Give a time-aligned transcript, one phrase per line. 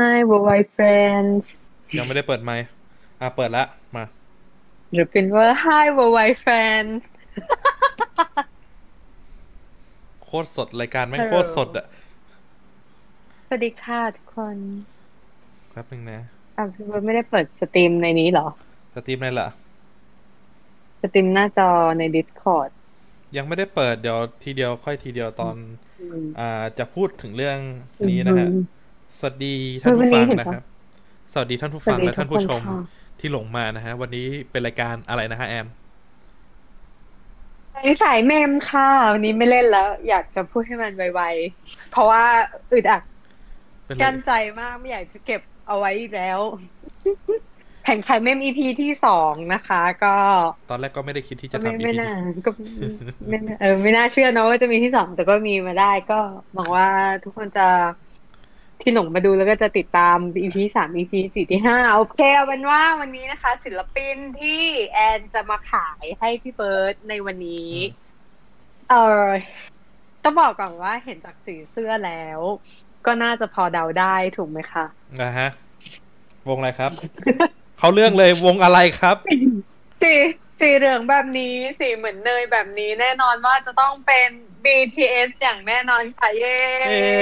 [0.00, 1.42] Hi worldwide friends
[1.98, 2.64] ยังไม่ได้เปิดไมค์
[3.20, 3.64] อะเปิดละ
[3.96, 4.04] มา
[4.92, 7.00] หรือเป็นว่า Hi worldwide friends
[10.24, 11.86] โคตรสดรายการแม่ง Hello โคตรสดอะ
[13.46, 14.56] สวัสดีค่ะทุกคน
[15.70, 16.20] แป๊บนึงนะ
[16.56, 18.46] อะพี่เบิร์ดไม่ได้เปิด stream ในนี้เหรอ
[18.94, 19.48] stream ได้ละ
[21.02, 22.70] stream หน้าจอใน Discord
[23.36, 25.54] ยังไม่ได้เปิดเดี๋ยวทีเดียวค่อยทีเดียวตอน
[26.00, 27.58] อืมอ่าจะพูดถึงเรื่อง
[28.10, 28.62] นี้นะฮะอืม
[29.18, 30.64] สวัสดีท่านผู้วันนี้ฟังเห็นนะครับ
[31.32, 32.78] สวัสดีท่านผู้สฟัวังสดีและทุท่ากนคผู้นชมค่ะ
[33.20, 35.66] ที่หลงมานะฮะ วันนี้เป็นรายการอะไรนะฮะแอม
[38.02, 42.24] สายเมมค่ะวันนี้ไม่เล่นแล้ว อยากจะพูดให้มันไวๆ เพราะว่า
[42.72, 43.02] อึดอัด
[43.84, 46.40] เป็นกั้นใจมากไม่อยากจะเก็บเอาไว้อีกแล้ว
[47.84, 50.14] แข่งขายเมม EP ที่สองนะคะ ก็
[50.70, 52.10] ตอนแรกก็ไม่ได้คิดที่ก็จะไม่ทำอีไม่พีน่า
[52.46, 52.50] ก็
[53.28, 56.18] ไม่น่าเออไม่น่าเชื่อเนอะว่าจะมีที่สองแต่ก็มีมาได้ก็
[56.54, 56.88] หวังว่า
[57.24, 57.68] ทุกคนจะ
[58.80, 67.72] ที่หลงมาดูแล้วก็จะติดตาม EP สาม EP สี่ที่ห้าโอเคเอาเป็นว่าวันนี้นะคะ ศิลปินที่แอนจะมาขายให้พี่เบิร์ดในวันนี้
[68.90, 69.26] เออ
[70.22, 72.40] ต้องบอกก่อนว่าเห็นจากสีเสื้อแล้ว
[73.06, 74.84] ก็น่าจะพอเดาได้ถูกไหมคะ
[75.22, 75.48] นะฮะ
[76.48, 76.90] วงอะไรครับ
[77.78, 79.16] เข้าเรื่องเลยวงอะไรครับ
[80.06, 80.16] สี
[80.60, 84.28] สีเหลืองแบบนี้สีเหมือนเนยแบบนี้ แน่นอนว่าจะต้องเป็น
[84.64, 86.58] BTS อย่างแน่นอนค่ะเย้
[86.90, 87.12] เย้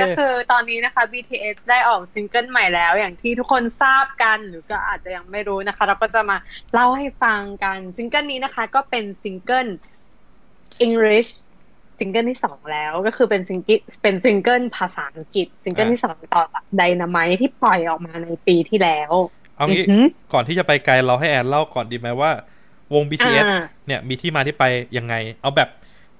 [0.00, 6.36] ก็คือตอนนี้นะคะ BTS ได้ออกซิงเกิลใหม่แล้ว อย่างที่ทุกคนทราบกันหรือก็อาจจะยังไม่รู้นะคะ เราก็จะมา
[6.72, 9.66] เล่าให้ฟังกันซิงเกิลนี้นะคะ ก็เป็นซิงเกิล
[10.86, 11.30] English
[11.98, 19.12] ซิงเกิลที่สองแล้วก็คือเป็นซิงเกิลเป็นซิงเกิลภาษาอังกฤษซิงเกิลที่สองต่อจากไดนาไมที่ปล่อยออกมาในปีที่แล้ว
[19.56, 22.30] เอางี้อือหือก่อนที่จะไปไกลเราให้แอนเล่าก่อนดีไหมว่า
[22.94, 24.64] วง BTS อ่าเนี่ยมีที่มาที่ไป
[24.96, 25.68] ยังไง เอาแบบ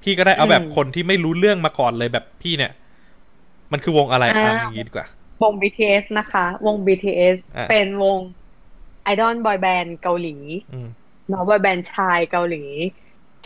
[0.03, 2.73] พี่ก็ได้เอาแบบอืมคนที่ไม่รู้เรื่องมาก่อนเลยแบบพี่เนี่ย
[3.73, 5.07] มันคือวงอะไรอ่าอะอย่างนี้ดีกว่า
[5.42, 8.19] วง BTS นะคะ วง BTS อะเป็นวง
[9.03, 10.36] ไอดอลบอยแบนด์เกาหลี
[10.73, 10.89] อืม
[11.29, 12.64] เนาะบอยแบนด์ชายเกาหลี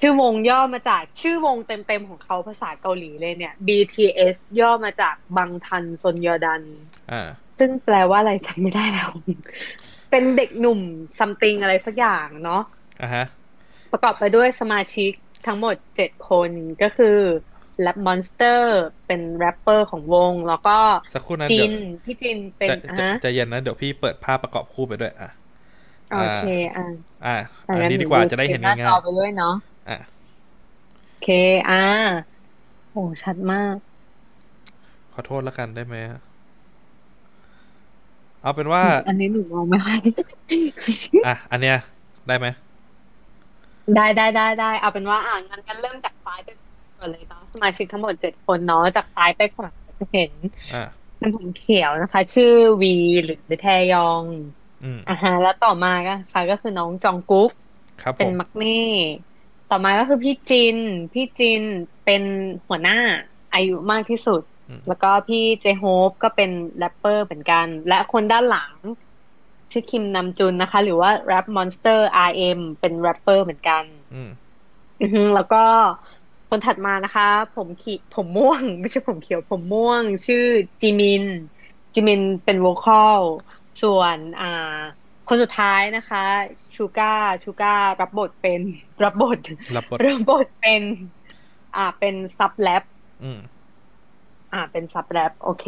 [0.01, 6.63] ชื่อวงย่อมาจากชื่อวงเต็มๆของเขาภาษาเกาหลีเลยเนี่ย BTS ย่อมาจากบังทันซนยอดัน
[7.13, 7.29] อ่า
[7.61, 9.11] ซึ่งแปลว่าอะไรจำไม่ได้แล้ว
[10.11, 10.81] เป็นเด็กหนุ่ม
[11.19, 12.63] ซัมติงอะไรสักอย่างเนาะ
[13.03, 13.25] อะฮะ
[13.93, 15.13] ประกอบไปด้วยสมาชิก
[15.47, 16.51] ทั้งหมดเจ็ดคน
[16.83, 17.19] ก็คือ
[17.81, 20.79] แรปมอนสเตอร์เป็นแรปเปอร์ของวง แล้วก็
[21.15, 25.31] สักครู่นะจิเดี๋ยนวพี่จินเป็นจะจะฮะใจะเย็นนะ เดี๋ยวพี่เปิดภาพประกอบคู่ไปด้วย อะ
[26.11, 26.43] โอเค
[26.77, 26.87] อะ
[27.27, 29.99] อ่าแต่อันงั้นนี้หดีกว่าดูจะได้เห็นหน้าง่าจอยไปด้วยเนาะๆอะ
[31.07, 31.29] โอเค
[31.71, 31.85] อ่า
[32.91, 33.77] โอ้ชัดมาก
[35.15, 35.97] ขอโทษแล้วกันได้ไหม
[38.43, 39.99] เอาเป็นว่า อันนี้หนูมองไม่ค่อย
[41.27, 41.77] อะ อันเนี้ย
[42.29, 42.47] ได้ไหม
[43.97, 46.49] ได้ได้ได้ได้เอาเป็นว่าอ่านงั้นกันเริ่มจากซ้ายไป
[46.99, 50.33] ก่อนเลยเนาะสมาชิกทั้งหมดเจ็ดคนเนาะจากซ้ายไปขวาจะเห็น
[50.75, 50.85] อะ
[51.19, 52.53] เป็นผมเขียวนะคะ ชื่อ
[52.83, 54.23] วีหรือแทยอง
[54.85, 57.51] อืมอ่าฮะแล้วต่อมาก็ค่ะก็คือน้องจองกุ๊ก
[58.03, 58.69] ครับผเป็นมมักเน่
[59.71, 60.77] ต่อมาก็คือพี่จิน
[61.15, 61.63] พี่จิน
[62.05, 62.23] เป็น
[62.69, 62.99] หัวหน้า
[63.53, 68.73] อายุมากที่สุดอืม แล้วก็พี่เจโฮปก็เป็นแรปเปอร์เหมือนกัน และคนด้านหลัง
[69.71, 74.31] ชื่อคิมนำจุนนะคะ หรือว่า Rap Monster RM เป็นแรปเปอร์เหมือนกันอืม
[75.01, 75.65] อือฮึแล้วก็
[76.49, 80.45] คนถัดมานะคะ ผมขีผมม่วง ไม่ใช่ผมเขียวผมม่วง ชื่อ
[80.81, 81.25] จิมิน
[81.95, 83.21] จิมินเป็นโวคอล
[83.83, 84.79] ส่วนอ่า
[85.29, 86.25] คนสุดท้ายนะคะ
[86.75, 88.61] ชูก้าชูก้ารับบทเป็น
[89.05, 89.39] รับบท
[89.77, 90.83] รับบทรับบทเป็น
[91.77, 92.83] อ่าเป็นซับแรป
[94.55, 95.67] อืมอ่าเป็นซับแรปโอเค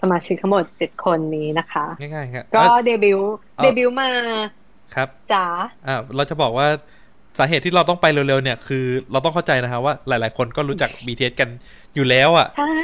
[0.00, 4.10] สมาชิกทั้งหมดเจ็ดคนนี้นะคะง่ายๆครับก็เอ้ยเดบิวต์เอาเดบิวต์มา
[4.94, 5.46] ครับจ๋า
[5.86, 6.68] อ่าเราจะบอกว่า
[7.38, 11.48] สาเหตุที่เราต้องไปเร็วๆเนี่ยคือเราต้องเข้าใจนะครับว่าหลายๆคนก็รู้จัก BTS กัน
[11.94, 12.74] อยู่แล้วอะใช่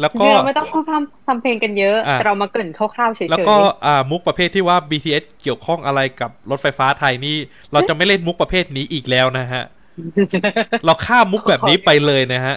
[0.00, 7.36] แล้วก็เดี๋ยวไม่ต้องพูดพร่ำทำเพลงกันเยอะอะแต่เรามาเกริ่นคร่าวๆเฉยๆแล้วก็อ่ามุกประเภทที่ว่า BTS เกี่ยวข้องอะไรกับรถไฟฟ้าไทยนี่
[7.72, 9.62] เราจะไม่เล่นมุกประเภทนี้อีกแล้วนะฮะ
[10.84, 12.56] เราข้ามมุกแบบนี้ไปเลยนะฮะ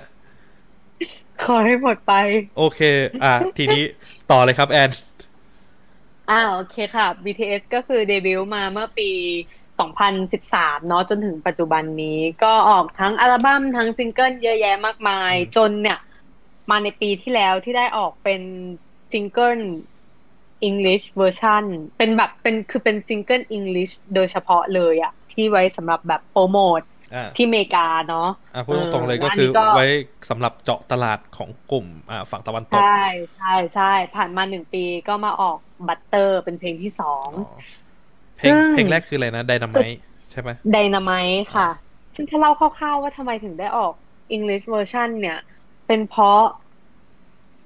[1.44, 2.14] ขอให้หมดไป
[2.58, 2.80] โอเค
[3.24, 3.84] อ่าทีนี้
[4.32, 4.90] ต่อเลยครับแอน
[6.32, 9.10] อ่าโอเคค่ะ BTS ก็คือเดบิวต์มาเมื่อปี
[9.80, 16.00] 2013 เนาะจนถึงปัจจุบันนี้ ก็ออกทั้งอัลบั้มทั้งซิงเกิลเยอะแยะมากมายอืมจนเนี่ย
[16.70, 18.42] มาในปีที่แล้วที่ได้ออกเป็น
[19.12, 19.60] ซิงเกิล
[20.70, 21.66] English version
[21.98, 26.95] เป็นแบบเป็นคือเป็นซิงเกิล English โดยเฉพาะเลยอะที่ไว้สำหรับแบบโปรโมทอ่า
[27.36, 29.88] ที่อเมริกาเนาะอ่าพูดตรงๆเลยก็เออคืออันนี้ก็ไว้
[30.30, 33.04] สำหรับเจาะตลาดของกลุ่มอ่าฝั่งตะวันตก ใช่
[33.36, 35.58] ใช่ใช่ผ่านมาหนึ่งปีก็มาออก
[35.88, 37.58] Butter เป็นเพลงที่สองอ๋อ
[38.38, 39.78] เพลงซึ่งเพลงแรกคืออะไรนะไดนาไม
[40.32, 41.14] ใช่ไหมไดนาไม
[41.56, 41.70] ค่ะ
[42.16, 43.94] ซึ่งถ้าเล่าคร่าวๆว่าทำไมถึงได้ออก
[44.36, 45.40] English version เนี่ย
[45.88, 46.42] เป็นเพราะ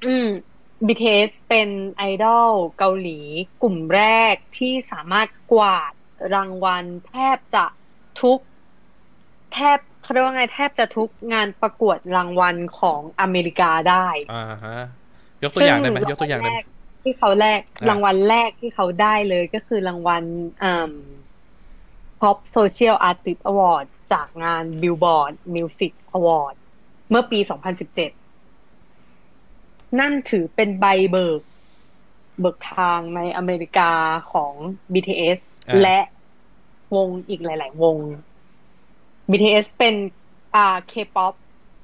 [0.05, 0.27] อืม
[0.87, 3.19] BTS เป็นไอดอลเกาหลี
[3.61, 4.03] กลุ่มแร
[4.33, 5.93] กที่สามารถกวาด
[6.35, 7.65] รางวัลแทบจะ
[8.21, 8.39] ทุก
[9.53, 14.79] แทบเขาเรียกว่าไงแทบจะทุกงานประกวดรางวัลของอเมริกาได้อ่าฮะ
[15.43, 16.65] ยกตัวอย่างได้ไหมยกตัวอย่างได้ไหมแรก
[17.03, 20.23] ที่เขาแรกอะรางวัลแรกที่เขาได้เลยก็คือรางวัล
[20.63, 20.93] อ่า
[22.21, 26.55] Pop Social Artist Award จากงาน Billboard Music Award
[27.09, 27.39] เมื่อปี
[29.03, 31.41] 2017 นั่นถือเป็นใบเบิก
[32.39, 33.91] เบิกทางในอเมริกา
[34.31, 34.53] ของ
[34.93, 35.37] BTS
[35.69, 35.99] อ่าและ
[36.95, 37.97] วงอีกหลาย ๆ วง
[39.29, 39.95] BTS เป็น
[40.55, 41.33] อ่า K-pop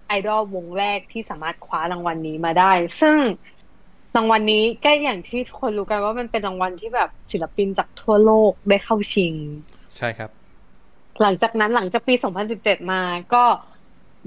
[0.07, 2.71] ไอดอลวงแรกที่สามารถคว้ารางวัลนี้มาได้
[3.01, 3.17] ซึ่ง
[4.15, 9.33] รางวัลนี้ก็อย่างที่ทุกคนรู้กันว่ามันเป็นรางวัลที่แบบศิลปินจากทั่วโลกได้เข้าชิง
[9.97, 10.29] ใช่ครับ
[11.21, 12.13] หลังจากนั้นหลังจากปี
[12.53, 13.01] 2017 มา
[13.33, 13.43] ก็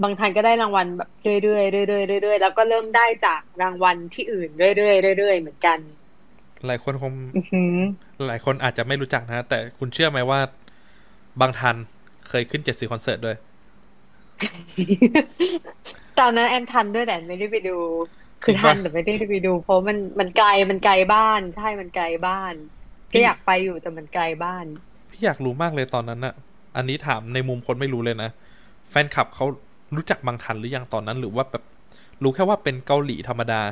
[0.03, 1.11] บางทันก็ได้รางวัลแบบ
[1.43, 5.79] เรื่อยๆเรื่อยๆเรื่อยๆแล้วก็เริ่มได้จากรางวัลที่อื่นเรื่อยๆเรื่อยๆเหมือนกัน
[6.67, 7.77] หลายคนคงอือหือ
[8.29, 10.41] หลายคนอาจจะไม่รู้จักนะ แต่คุณเชื่อไหมว่า
[11.41, 11.77] บางทัน
[12.29, 13.37] เคยขึ้นเจ็ดสีคอนเสิร์ตด้วย
[16.19, 17.77] ตอนนั้นแอนทันด้วยแต่ไม่ได้ไปดู
[18.43, 22.55] คือจริงปะทันแต่ไม่ได้ไปดู เพราะมันมันไกลมันไกลบ้าน ใช่มันไกลบ้าน
[23.11, 24.65] พี่ก็อยากไปอยู่แต่มันไกลบ้าน
[25.11, 26.35] พี่อยากรู้มากเลยตอนนั้นน่ะ
[26.77, 28.31] อันนี้ถามในมุมคนไม่รู้เลยนะ
[28.91, 29.47] แฟนคลับเขา
[29.97, 31.65] รู้จักบางทันหรือยังตอนนั้นหรือว่าแบบ
[32.23, 33.63] รู้แค่ว่าเป็นเกาหลีธรรมดา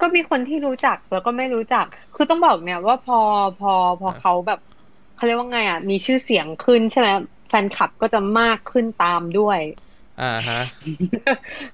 [0.00, 3.18] ก็มีคนที่รู้จักแล้วก็ไม่รู้จัก คือต้องบอกเนี่ยว่าพอ
[3.60, 4.60] พอพออะเขาแบบ
[5.18, 7.08] เขาเรียกว่าไงอะ มีชื่อเสียงขึ้นใช่ไหม
[7.48, 9.58] แฟนคลับก็จะมากขึ้นตามด้วย
[10.22, 10.60] อ่าฮะ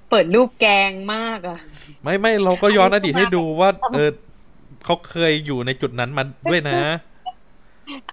[0.09, 1.59] เปิดรูปแกงมากอะ
[2.03, 4.11] ไม่ไม่เราก็ย้อนอดีตให้ดูว่า เออ
[4.85, 6.81] เขาเคยอยู่ในจุดนั้นมาด้วยนะ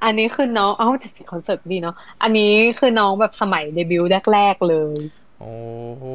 [0.04, 4.96] อันนี้คือน้องเอ้าแต่คอนเสิร์ตดีเนาะอันนี้คือน้องแบบสมัยเดบิวต์แรกๆเลย
[5.40, 5.54] โอ้
[5.98, 6.06] โห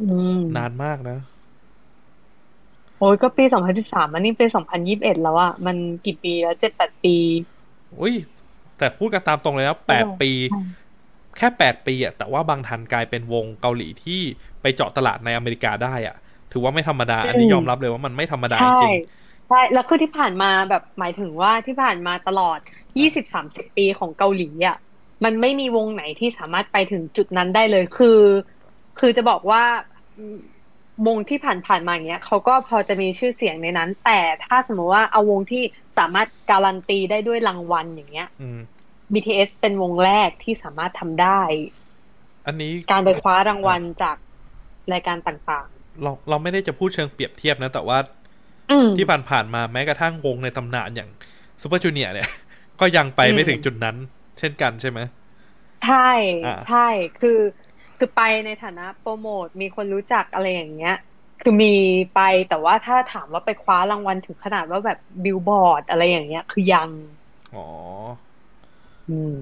[0.00, 0.06] อื
[0.36, 1.18] มนานมากนะ
[2.98, 3.44] โอ้ยก็ปี
[3.80, 4.48] 2013อันนี้เป็น
[4.86, 7.16] 2021แล้วอะมันกี่ปีแล้วเจ็ดแปดปี
[8.00, 8.14] อุ้ย
[8.80, 10.26] แต่พูดกันตามตรงเลยนะแปดปี
[11.36, 14.20] แค่แปดปีอะแต่ว่าบางทันกลายเป็นวงเกาหลีที่
[14.60, 16.16] ไปเจาะตลาดในอเมริกาได้อะ
[16.52, 18.92] ถือว่าไม่ธรรมดา อันนี้อืมยอมรับเลยว่ามันไม่ธรรมดาจใช่ริง
[19.46, 22.58] ใช่แล้วคือที่ผ่านมาแบบหมายถึงว่าที่ผ่านมาตลอด
[22.98, 24.74] 20-30ปีของเกาหลีอะ
[25.24, 28.06] มันไม่มีวงไหนที่สามารถไปถึงจุดนั้นได้เลยคือ
[28.96, 29.62] คือจะบอกว่า
[30.16, 30.34] อืม
[31.06, 35.62] วงที่ผ่านๆมาอย่างเงี้ยเขาก็พอจะมีชื่อเสียงในนั้น แต่ถ้าสมมติว่าเอาวงที่
[35.98, 38.58] สามารถการันตีได้ด้วยรางวัลอย่างเงี้ยอืม
[39.12, 41.40] BTS เป็นวงแรกที่สามารถทำได้
[42.46, 44.16] อันนี้การไปคว้ารางวัลจาก
[44.92, 45.68] รายการต่าง
[46.02, 51.10] เราเราไม่ได้จะพูดเชิงเปรียบเทียบนะแต่ว่าๆอืมที่ผ่านๆมาแม้กระทั่งวงในตำนานอย่าง
[51.62, 52.28] ซูเปอร์จูเนียร์เนี่ย
[52.80, 53.96] ก็ยังไปไม่อืมถึงจุดนั้น
[54.38, 55.00] เช่นกันใช่ไหม
[55.86, 56.10] ใช่
[56.46, 56.86] อ่าใช่
[57.20, 57.38] คือ
[58.00, 60.92] คือไปในฐานะโปรโมทมีคนรู้จักอะไรอย่างเงี้ย
[61.40, 61.66] คือมี
[62.14, 62.18] ไป
[62.48, 66.90] แต่ว่าถ้าถามว่าไปคว้ารางวัลถึงขนาดว่าแบบบิลบอร์ดอะไรอย่างเงี้ย คือยัง
[67.54, 67.60] อ๋อ
[69.08, 69.34] อืม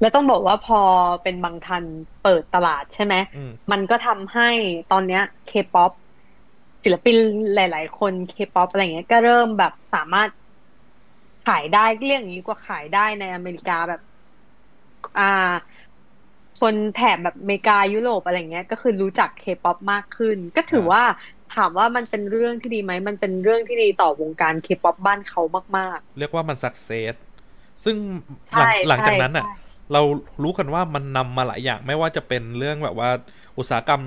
[0.00, 0.76] แล้วต้องบอกว่าพอ
[1.22, 1.84] เป็นบังทัน
[2.20, 4.42] เปิดตลาดใช่ไหมอืมมันก็ทำให้
[4.88, 5.90] ตอนเนี้ยเคป๊อป
[6.84, 7.16] ศิลปิน
[7.54, 10.30] หลาย ๆ คนเคป๊อปอะไรเงี้ยก็เริ่มแบบสามารถ
[11.44, 14.00] ขายได้เรียกอย่างนี้ดีกว่าขายได้ในอเมริกาแบบ
[15.16, 15.22] อ่า
[16.60, 21.02] คนแถบแบบอเมริกายุโรปอะไรเงี้ยก็คือรู้จักเคป๊อปมากขึ้น ก็ถือว่า
[21.54, 25.42] ถามว่ามันเป็นเรื่องที่ดีไหม มันเป็นเรื่องที่ดีต่อวงการเคป๊อปบ้านเขา
[25.78, 27.14] มากเรียกว่ามัน success
[27.84, 29.54] ซึ่งๆหลังใช่หลังจากนั้นอะใช่
[29.92, 30.02] เรา
[30.42, 33.10] รู้กันว่ามันนำมาหลายอย่างไม่ว่าจะเป็นเรื่องแบบว่า
[33.58, 34.02] อุตสาหกรรม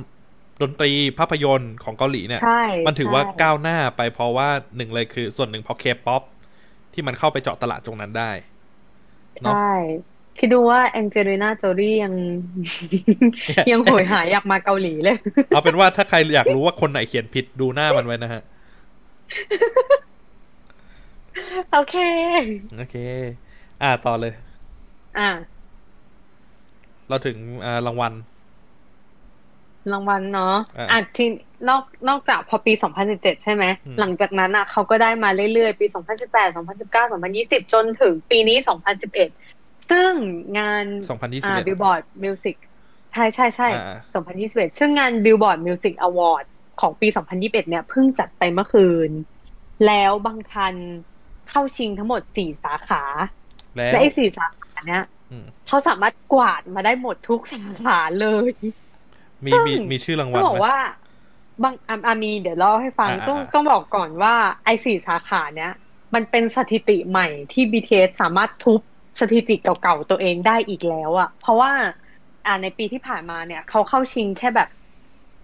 [0.61, 6.21] ดนตรีภาพยนตร์ของเกาหลีเนี่ยใช่มันถือว่าใช่ก้าวหน้าไปเพราะว่าหนึ่งเลยคือส่วนหนึ่งเพราะเคป๊อป
[6.93, 8.31] ที่มันเข้าไปเจาะตลาดตรงนั้นได้
[9.43, 9.69] เนาะใช่
[10.39, 12.13] คิดดูว่าแองเจลิน่าโจลี่ยัง
[13.71, 15.17] ยังโหยหาอยากมาเกาหลีเลย
[15.47, 18.41] เอาเป็นว่าถ้าใครอยากรู้ว่าคนไหนเขียนผิดดูหน้ามันไว้นะฮะ
[21.71, 21.95] โอเค
[22.77, 22.95] โอเค
[23.81, 24.33] อ่าต่อเลย
[25.19, 25.29] อะ
[27.09, 28.13] เราถึงอ่ารางวัล
[29.93, 31.25] รางวัลเนาะอะอะที
[31.69, 32.73] นอกนอกจากพอปี
[33.09, 38.57] 2017 ใช่ไหมอืมหลังจากนั้นอะเขาก็ได้มาเรื่อยๆ ปี 2018 2019 2020 จนถึงปีนี้
[39.07, 39.56] 2011
[39.91, 40.11] ซึ่ง
[40.59, 40.85] งาน
[41.45, 42.57] อ่า2021 Billboard Music
[43.13, 46.45] ใช่ใช่ใช่อ่า2021 ซึ่งงาน Billboard Music Award
[46.81, 49.11] ของปี 2021 เนี่ยเพิ่งจัดไปเมื่อคืน
[49.87, 50.75] แล้วบางทัน
[51.49, 53.03] เข้าชิงทั้งหมด4สาขา
[53.75, 58.51] แล้วและไอ้สี่สาขาเนี้ยอืมเขาสามารถกวาดมาได้หมดทุกสาขาเลย
[59.45, 60.77] มีซึ่งมีมีชื่อรางต้วัอลงบอไหมกว่า
[61.63, 65.71] บางอาอามีเดี๋ยวเล่าให้ฟังอ่าต้องอ่าต้องบอกก่อนว่าไอ้สี่สาขาเนี้ย
[66.13, 68.81] มันเป็นสถิติใหม่ที่ BTS สามารถทุบ
[69.19, 71.71] สถิติเก่าๆตัวเองได้อีกแล้วอะเพราะว่า
[72.45, 74.69] อ่าในปีที่ผ่านมาเนี่ยเขาเข้าชิงแค่แบบ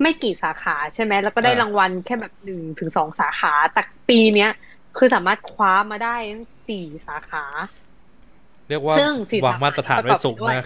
[0.02, 4.52] ไม่กี่สาขาใช่ไหมแล้วก็ได้อ่ารรางวัลแค่แบบหนึ่งถึงสองสาขา แต่ปีเนี้ย
[4.98, 7.44] คือสามารถคว้ามาได้ทั้งสี่สาขา
[8.70, 10.66] เรียกว่าซึ่งสี่วางมาตรฐานไว้สูงประกอบไปด้วยมาก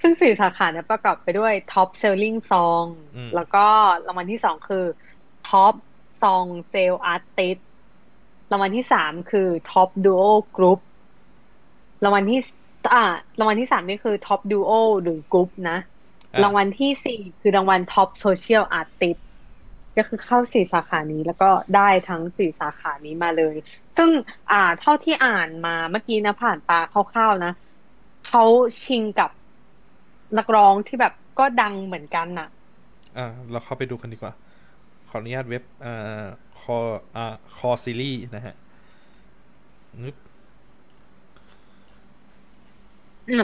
[0.00, 3.66] ซึ่งสี่สาขาเนี่ยประกอบไปด้วย Top Selling Song อืมแล้วก็
[4.06, 4.84] รางวัลที่สองคือ
[5.48, 5.74] Top
[6.22, 7.60] Song Sale Artist
[8.50, 12.38] รางวัลที่สามคือ Top Duo Group รางวัลที่
[12.94, 13.04] อ่า
[13.38, 14.72] รางวัลที่สามนี่คือ Top Duo
[15.02, 15.78] หรือ Group นะ
[16.34, 19.20] อะรางวัลที่สี่คือรางวัล Top Social Artist
[19.96, 23.56] ก็คือเข้าสี่สาขานี้แล้วก็ได้ทั้งสี่สาขานี้มาเลย
[23.96, 24.10] ซึ่ง
[24.50, 27.52] อ่าเท่าที่อ่านมาเมื่อกี้นะผ่านตาคร่าวๆนะ
[28.28, 28.44] เขา
[28.82, 29.30] ชิงกับ
[30.38, 32.48] นักร้องที่แบบก็ดังเหมือนกันน่ะ
[33.16, 34.32] อ่า เราเข้าไปดูกันดีกว่า
[35.08, 36.24] ขออนุญาตเว็บอ่า
[36.60, 36.76] คอ
[37.16, 38.54] อ่าคอซีรีส์นะฮะ
[40.04, 40.24] นึก อืม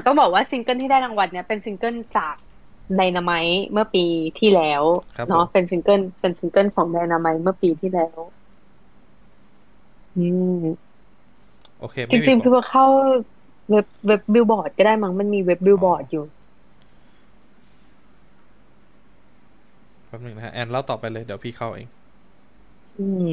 [0.07, 2.35] ต้องบอกว่าซิงเกิลที่ได้รางวัลเนี่ยเป็นซิงเกิลจาก
[2.97, 4.05] ไดนาไม t ์เมื่อปี
[4.41, 4.83] ที่แล้ว
[5.17, 8.19] ครับผมเนาะเป็นซิงเกิลเป็นซิงเกิลของไดนาไม t ์เมื่อปีที่แล้ว
[10.17, 10.21] อื
[10.63, 10.93] ม
[11.79, 12.85] โอเคจไม่มีริงๆผคือมว่าเข้า
[13.71, 16.25] เว็บเว็บบิลบอร์ดก็ได้มั้งมันมีเว็บบิลบอร์ดอยู่
[20.07, 21.89] แป๊บหนึงนะฮะแอนเล่าต่อไปเลยเดี๋ยวพี่เข้าเอง
[22.97, 23.31] อืม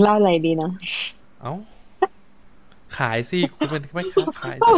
[0.00, 0.68] เล่าอะไรดีนะ
[1.40, 1.52] เอ้า
[2.98, 4.72] ขายสิคุณเป็นแม่ค้าขายสิ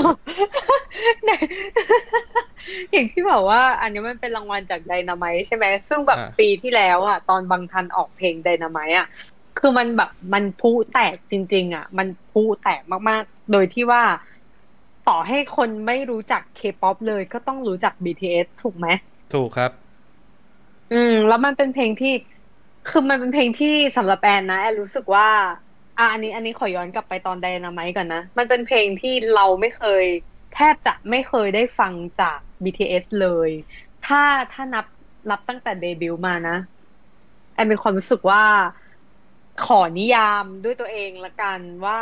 [2.92, 9.06] อย่างที่บอกว่า อันนี้มันเป็นรางวัลจากไดนาไม t ์ใช่ไหมซึ่งแบบอ่าปีที่แล้วอะ ตอนบังทันออกเพลงไดนาไม t ์อะ
[9.59, 14.02] คือมันแบบมันพุแตกจริง ๆ อะ มันพุแตกมากๆ โดยที่ว่า
[15.09, 18.88] ต่อให้คนไม่รู้จักเคป๊อปเลยก็ต้องรู้จัก BTS ถูกไหม
[19.35, 19.71] ถูกครับ
[20.92, 22.14] อืม แล้วมันเป็นเพลงที่
[22.90, 25.28] คือมันเป็นเพลงที่สำหรับแอนนะแอนรู้สึกว่า
[25.96, 30.04] อะอันนี้อันนี้ขอย้อนกลับไปตอนไดนาไม t ์ก่อนนะ มันเป็นเพลงที่เราไม่เคย
[30.50, 33.50] แทบจะไม่เคยได้ฟังจาก BTS เลย
[34.02, 34.18] ถ้า
[34.52, 34.84] ถ้านับ
[35.30, 36.52] นับตั้งแต่เดบิวต์มานะ
[37.54, 38.42] แอนมีความรู้สึกว่า
[39.58, 42.00] ขอนิยามด้วยตัวเองละกันว่า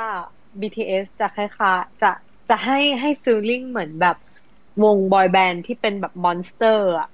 [0.60, 2.10] BTS จะคล้ายๆจะ
[2.48, 4.16] จะให้ให้ feeling เหมือนแบบ
[4.82, 7.08] วงบอยแบนด์ที่เป็นแบบ monster อะ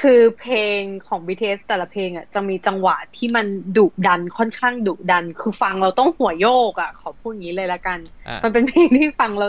[0.00, 9.48] คือเพลงของ BTS แต่ละเพลงอะจะมีจังหวะที่มันดุดันค่อนข้างดุดัน คือฟังเราต้องหัวโยกอะขอพูดอย่างนี้เลยละกันอะมันเป็นเพลงที่ฟังเรา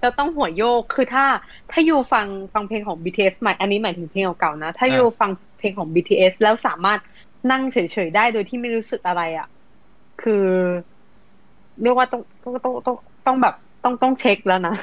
[0.00, 1.24] เราต้องหัวโยกคือถ้า
[1.72, 7.00] ถ้ายูฟังฟังเพลงของ BTS ใหม่อันนี้หมายถึงเพลงเก่าๆนะ ถ้ายูฟังเพลงของ BTS แล้วสามารถ
[7.50, 9.48] นั่งเฉยๆได้โดยที่ไม่รู้สึกอะไรอะ
[10.22, 10.46] คือ
[11.82, 13.54] เรียกว่าต้องต้องต้องต้องต้องแบบ
[13.84, 14.74] ต้องต้องเช็คแล้วนะ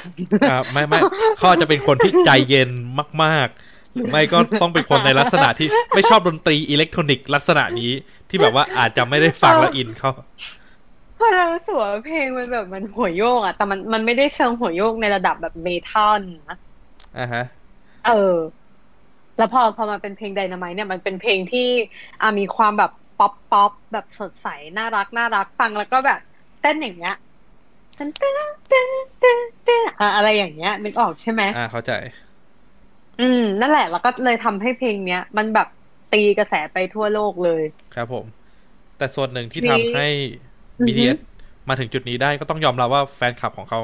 [0.52, 1.00] อ่าไม่ไม่
[1.38, 2.70] เขาอาจจะเป็นคนที่ใจเย็น
[3.24, 3.69] มาก ๆ
[4.00, 7.92] หรือไม่ก็ต้องเป็นคนในลักษณะที่ไม่ชอบดนตรีอิเล็กทรอนิกส์ลักษณะนี้
[8.30, 10.12] ที่แบบว่าอาจจะไม่ได้ฟังแล้วอินเข้า
[11.16, 16.58] เพราะเรารู้สึกว่าเพลงมันแบบมันหัวโยกอะแต่มันมันไม่ได้เชิงหัวโยกในระดับแบบเมทัลนะ
[17.18, 17.44] อ่าฮะ
[18.08, 18.36] เออ
[19.38, 21.68] แล้วพอพอมาเป็นเพลงไดนาไมเนี่ยมันเป็นเพลงที่
[22.22, 26.20] อ่ามีความแบบป๊อปป๊อปแบบสดใสน่ารักน่ารักฟังแล้วก็แบบ
[26.62, 27.16] เต้นอย่างเงี้ย
[27.96, 28.34] เต้นเต้น
[28.68, 28.88] เต้น
[29.20, 31.92] เต้นเต้นอะอะไรอย่างเงี้ยนึกออกใช่ไหมอ่าเข้าใจ
[33.20, 35.68] อืม นั่นแหละ แล้วก็เลยทำให้เพลงเนี้ย มันแบบ
[36.14, 37.64] ตีกระแสไปทั่วโลกเลย
[37.96, 38.26] ครับผม
[38.98, 40.08] แต่ส่วนหนึ่งที่มีทำให้
[40.82, 41.18] อือฮึ BTS
[41.70, 43.80] มาถึงจุดนี้ได้ก็ต้องยอมรับว่าแฟนคลับของเขา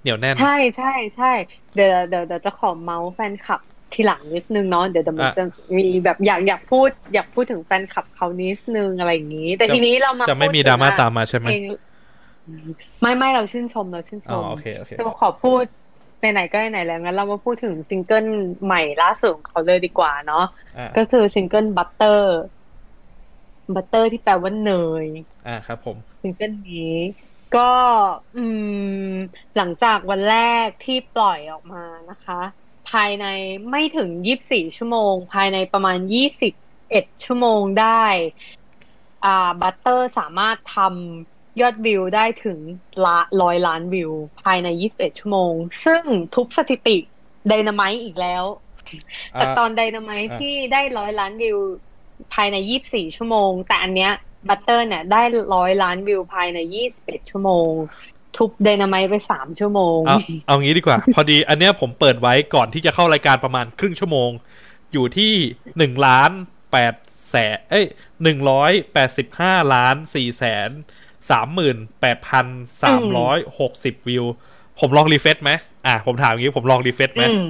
[0.00, 1.32] เหนียวแน่น ใช่ใช่ใช่
[1.74, 3.60] เดี๋ยวเดี๋ยวเดี๋ยวจะขอเมาท์แฟนคลับ
[3.92, 5.44] ทีหลังนิดนึงเนาะเดี๋ยวเดี๋ยวมันอะจะ
[5.78, 11.62] มีแบบอยากอยากพูด อยากพูดถึงแฟนคลับเขานิดนึงอะไรอย่างนี้ แต่จะทีนี้เรามาจะไม่พูมีถึงดราม่าว่ตามมาใช่ไหมเพลง
[13.00, 15.64] ไม่ไม่เราชื่นชมเราชื่นชอ๋อมโอเคโอเคจะขอพูด
[16.18, 18.26] ไหนๆก็ไหนๆแล้วงั้นเรามาพูดถึงซิงเกิล
[18.64, 20.44] ใหม่ล่าสุดของเขาเลยดีกว่าเนาะ
[20.76, 22.38] อ่าก็คือซิงเกิล Butter
[23.74, 24.72] Butter ที่แปลว่าเน
[25.04, 25.06] ย
[25.46, 26.96] อ่าครับผมซิงเกิลนี้
[27.56, 27.70] ก็
[28.36, 28.44] อื
[29.10, 29.14] ม
[29.56, 32.40] หลังจากวันแรกที่ปล่อยออกมานะคะ
[32.90, 33.26] ภายใน
[33.70, 34.08] ไม่ถึง
[34.44, 35.98] 24ชั่วโมง ภายในประมาณ
[36.62, 38.04] 21ชั่วโมงได้
[39.24, 42.58] อ่า Butter สามารถทำ ยอดวิวได้ถึง
[43.04, 44.10] ละร้อยล้านวิว
[44.44, 45.52] ภายใน 21 ชั่วโมง
[45.84, 46.02] ซึ่ง
[46.34, 46.98] ทุบสถิติ
[47.48, 48.44] Dynamite อีกแล้ว
[49.32, 51.58] แต่อ่าตอนไดนาไม t ์อ่าที่ได้ร้อยล้านวิว
[52.34, 54.12] ภายใน 24 ชั่วโมง แต่อันเนี้ย
[54.48, 55.22] บัตเตอร์เนี่ยได้
[55.54, 56.58] ร้อยล้านวิวภายใน
[56.94, 57.70] 21 ชั่วโมง
[58.36, 64.30] ทุบไดนาไม t ์ไป 3 ชั่วโมง เอาเอางี้ดีกว่า พอดีอันเนี้ยผมเปิดไว้ก่อนที่จะเข้ารายการประมาณครึ่งชั่วโมง
[64.92, 65.32] อยู่ที่
[65.78, 66.30] หนึ่งล้าน
[66.72, 66.94] แปด
[67.30, 67.86] แสนเอ้ย
[68.22, 70.70] หนึ่งร้อยแปดสิบห้าล้านสี่แสน
[71.30, 72.46] สามหมื่นแปดพัน
[72.82, 74.24] สามร้อยหกสิบวิว
[74.80, 75.50] ผมลอง refresh ไหม
[75.86, 77.46] อะผมถามอย่างนี้ผมลอง refresh ไหมอืม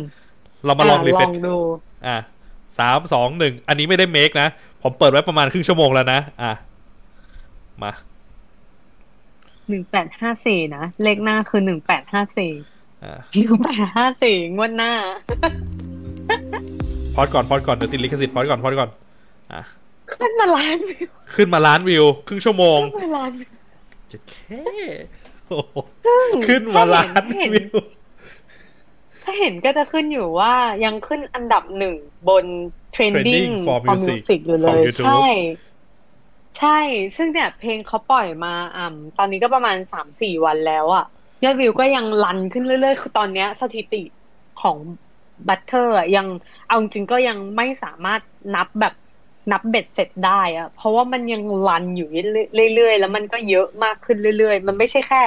[0.64, 1.56] เรามาลอง refresh ดู
[2.06, 2.16] อะ
[2.78, 4.48] สามสองหนึ่งอันนี้ไม่ได้ make นะ
[4.82, 6.52] ผมเปิดไว้ประมาณครึ่งชั่วโมงแล้วนะ อะ
[7.82, 7.92] มา
[9.98, 11.62] 1854นะ เลขหน้าคือ
[12.32, 13.14] 1854อะ
[13.88, 14.92] 1854งวดหน้า
[17.14, 18.90] pause ก่อน pause ก่อน เดี๋ยวติดลิขสิทธิ์ pause ก่อน pause ก่อน
[19.52, 19.62] อะ
[20.14, 24.60] ขึ้นมาล้านวิว ขึ้นมาล้านวิว ครึ่งชั่วโมง ขึ้นมาล้านวิวเจ็ดแค่
[25.48, 25.76] โอ้โห
[26.48, 27.76] ขึ้นมาล้านเห็นวิว
[29.24, 31.94] ถ้าเห็นก็จะขึ้นอยู่ว่ายังขึ้นอันดับหนึ่ง
[32.28, 32.44] บน
[32.94, 35.26] trending Trending for for music music อยู่เลของย YouTube ใช่
[36.58, 36.78] ใช่
[37.16, 41.04] ซึ่งเนี่ยเพลงเขาปล่อยมาอ่ำตอนนี้ก็ประมาณสามสี่วันแล้วอะ
[41.44, 44.02] ยอดวิวก็ยังรันขึ้นเรื่อยๆ คือตอนเนี้ยสถิติ
[44.62, 44.76] ของ
[45.48, 46.26] บัตเตอร์ยัง
[46.68, 48.20] เอาจริงๆก็ยังไม่สามารถ
[48.54, 48.94] นับแบบ
[49.52, 55.22] นับเบ็ดเสร็จได้อะเพราะว่ามันยังรันอยู่เรื่อยๆ แล้วมันก็เยอะมากขึ้นเรื่อยๆ มันไม่ใช่แค่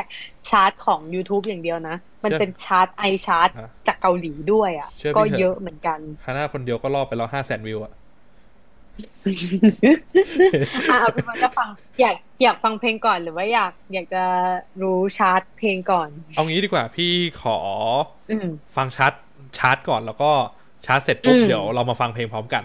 [0.49, 7.93] ชาร์ตของ YouTube อย่างเดียวนะ มันเชื่อเป็นชาร์ตไอชาร์ตอะจากเกาหลีด้วยอะเชื่อพี่ก็เถอะเยอะเหมือนกันฮาน่าคนเดียวก็รอบไปแล้วห้าแสนวิวอะ
[10.89, 11.69] อะเอาเป็นว่าจะฟัง
[12.01, 14.23] อยากอยากฟังเพลงก่อนหรือว่าอยากอยากจะ
[14.81, 17.11] รู้ชาร์ตเพลงก่อน เอางี้ดีกว่าพี่
[17.41, 17.57] ขอ
[18.31, 19.13] อืมฟังชาร์ต
[19.57, 20.31] ชาร์ตก่อนแล้วก็
[20.85, 22.63] ชาร์ตเสร็จปุ๊บอืมเดี๋ยวเรามาฟังเพลงพร้อมกัน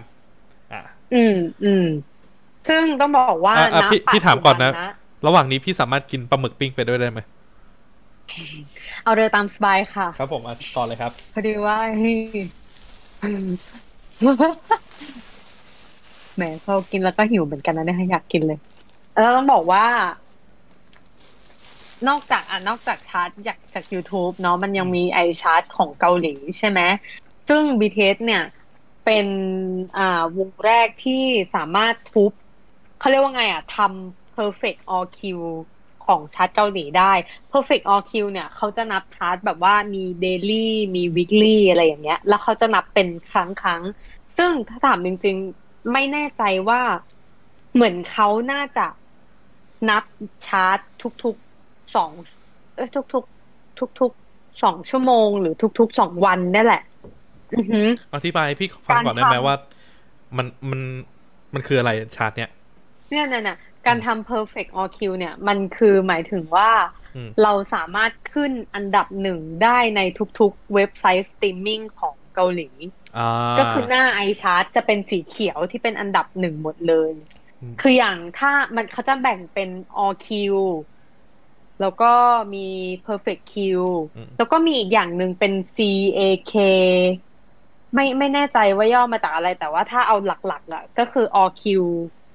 [1.07, 1.87] อะอืมอืม
[2.69, 7.21] ซึ่งต้องบอกว่าอะอะณพี่พี่ถามก่อนนะปัจจุบัระหว่างนี้พี่สามารถกินปลาหมึกปิ้งไปด้วยได้ไหม
[9.05, 11.77] เอาเรือตามสบายค่ะ ครับผมอะต่อเลยครับ พอดีว่า
[16.37, 18.59] แหมพอกินแล้วก็หิวเหมือนกันนะเนี่ยอยากกินเลย
[19.21, 19.85] แล้วต้องบอกว่า
[22.09, 26.81] นอกจากอะนอกจากชาร์ตจากจาก YouTube เนาะมันยังมีไอชาร์ตของเกาหลีใช่ไหม
[27.49, 28.43] ซึ่ง BTS เนี่ย
[29.07, 29.27] เป็น
[29.99, 31.23] อ่าวงแรกที่
[31.55, 32.33] สามารถทุบ
[32.99, 35.21] เขาเรียกว่าไงอะทำ perfect all Q
[36.07, 37.13] ของชาร์ตเกาหลีได้
[37.53, 43.83] perfect all Q เนี่ยเขาจะนับชาร์ตแบบว่ามี daily มี weekly อะไรอย่างเงี้ย แล้วเขาจะนับเป็นครั้งครั้ง
[44.37, 46.81] ซึ่งถ้าถามจริงๆ ไม่แน่ใจว่า
[47.75, 48.87] เหมือนเขาน่าจะ
[49.89, 50.05] นับ
[50.47, 50.79] ชาร์ต
[51.25, 52.13] ทุกๆสอง
[52.75, 56.83] เอ้ยทุกๆ ทุกๆสองชั่วโมง หรือทุกๆสองวันนี่แหละ
[57.55, 59.57] อือหืออธิบายให้พี่ฟังก่อนได้ไหมการทำว่า
[60.37, 60.81] มันมัน
[61.55, 62.51] มันคืออะไรชาร์ตเนี้ย
[63.11, 66.71] เนี่ยเนี่ยเนี่ยการทำ perfect all kill เนี่ย มันคือหมายถึงว่า
[67.17, 70.01] อืมเราสามารถขึ้นอันดับหนึ่งได้ใน
[70.39, 72.69] ทุกๆเว็บไซต์สตรีมมิ่งของเกาหลี
[73.19, 73.29] อ่า
[73.59, 77.13] ก็คือหน้า iChart จะเป็นสีเขียวที่เป็นอันดับหนึ่งหมดเลย
[77.63, 79.69] อืมคืออย่างถ้ามันเขาจะแบ่งเป็น
[80.05, 80.29] all kill
[81.81, 82.13] แล้วก็
[82.55, 82.67] มี
[83.07, 83.55] perfect kill
[84.17, 86.55] อืมแล้วก็มีอีกอย่างหนึ่งเป็น CAK
[87.97, 91.65] ไม่ไม่แน่ใจว่าย่อมาจากอะไร แต่ว่าถ้าเอาหลักๆอะก็คือ all Q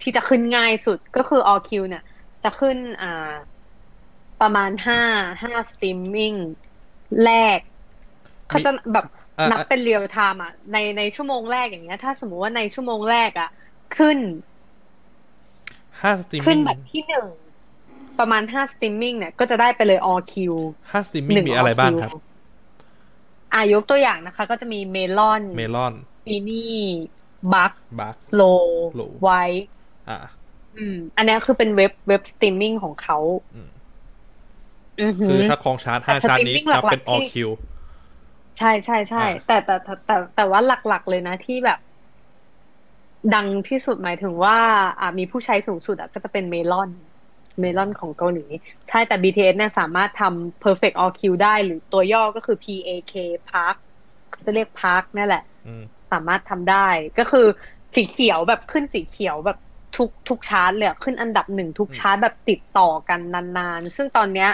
[0.02, 2.04] ที่จะขึ้นง่ายสุดก็คือ all Q เนี่ย
[2.44, 3.32] จะขึ้นอ่า
[4.42, 5.02] ประมาณห้า
[5.44, 6.34] ห้าสตรีมมิ่ง
[7.26, 7.60] แรก
[8.48, 9.06] เขาจะแบบ
[9.40, 13.50] อะนับอะเป็นเรียลไทม์อะในในชั่วโมงแรกอย่างเงี้ย ถ้าสมมุติว่าในชั่วโมงแรกอะ
[13.98, 14.18] ขึ้น
[16.02, 17.28] ห้าสตรีมขึ้นมิ่งแบบที่หนึ่ง
[18.20, 20.36] ประมาณห้าสตรีมมิ่งเนี่ยก็จะได้ไปเลย all Q
[20.92, 22.12] ห้าสตรีมมิ่หงนึ่งมีอะไร all บ้าง Q ครับ
[23.54, 25.94] อ่ายกตัวอย่างนะคะ ก็จะมีเมลอนเมลอน
[26.26, 26.76] ฟีนี่
[27.54, 28.42] บัคบัคโล
[28.94, 29.30] Slow ไว
[30.10, 30.18] อ่า
[30.78, 33.18] อืม อันเนี้ยคือเป็นเว็บเว็บสตรีมมิ่งของเขา
[33.56, 33.70] อืม
[35.02, 37.50] อือหืคืออถ้าคลองชาร์ตห้าแต่ชาร์ตนี้ streaming หลันักบๆเป็น all ที่คิว
[38.58, 41.80] ใช่ใช่ใช่อ่าแต่แต่แต่แต่แต่ว่าหลักๆเลยนะที่แบบ
[43.36, 44.58] ดังที่สุดหมายถึงว่า
[45.00, 46.90] อ่ามีผู้ใช้สูงสุดอะก็จะเป็นเมลอน
[47.62, 48.46] เมลอนของเกาหลี
[48.90, 53.14] ใช่แต่ BTS เนี่ยสามารถทำ perfect all Q ได้หรือตัวย่อก็คือ PAK
[53.50, 53.76] Park
[54.46, 56.88] จะเรียก Park นั่นแหละอืมสามารถทำได้
[57.20, 57.48] ก็คือ
[57.96, 59.58] สีเขียวแบบขึ้นสีเขียวแบบ
[59.98, 63.20] ทุกทุกชาร์ตเลยอะขึ้นอันดับหนึ่งทุกอืมชาร์ตแบบติดต่อกัน
[63.58, 64.50] นานๆ ซึ่งตอนเนี้ย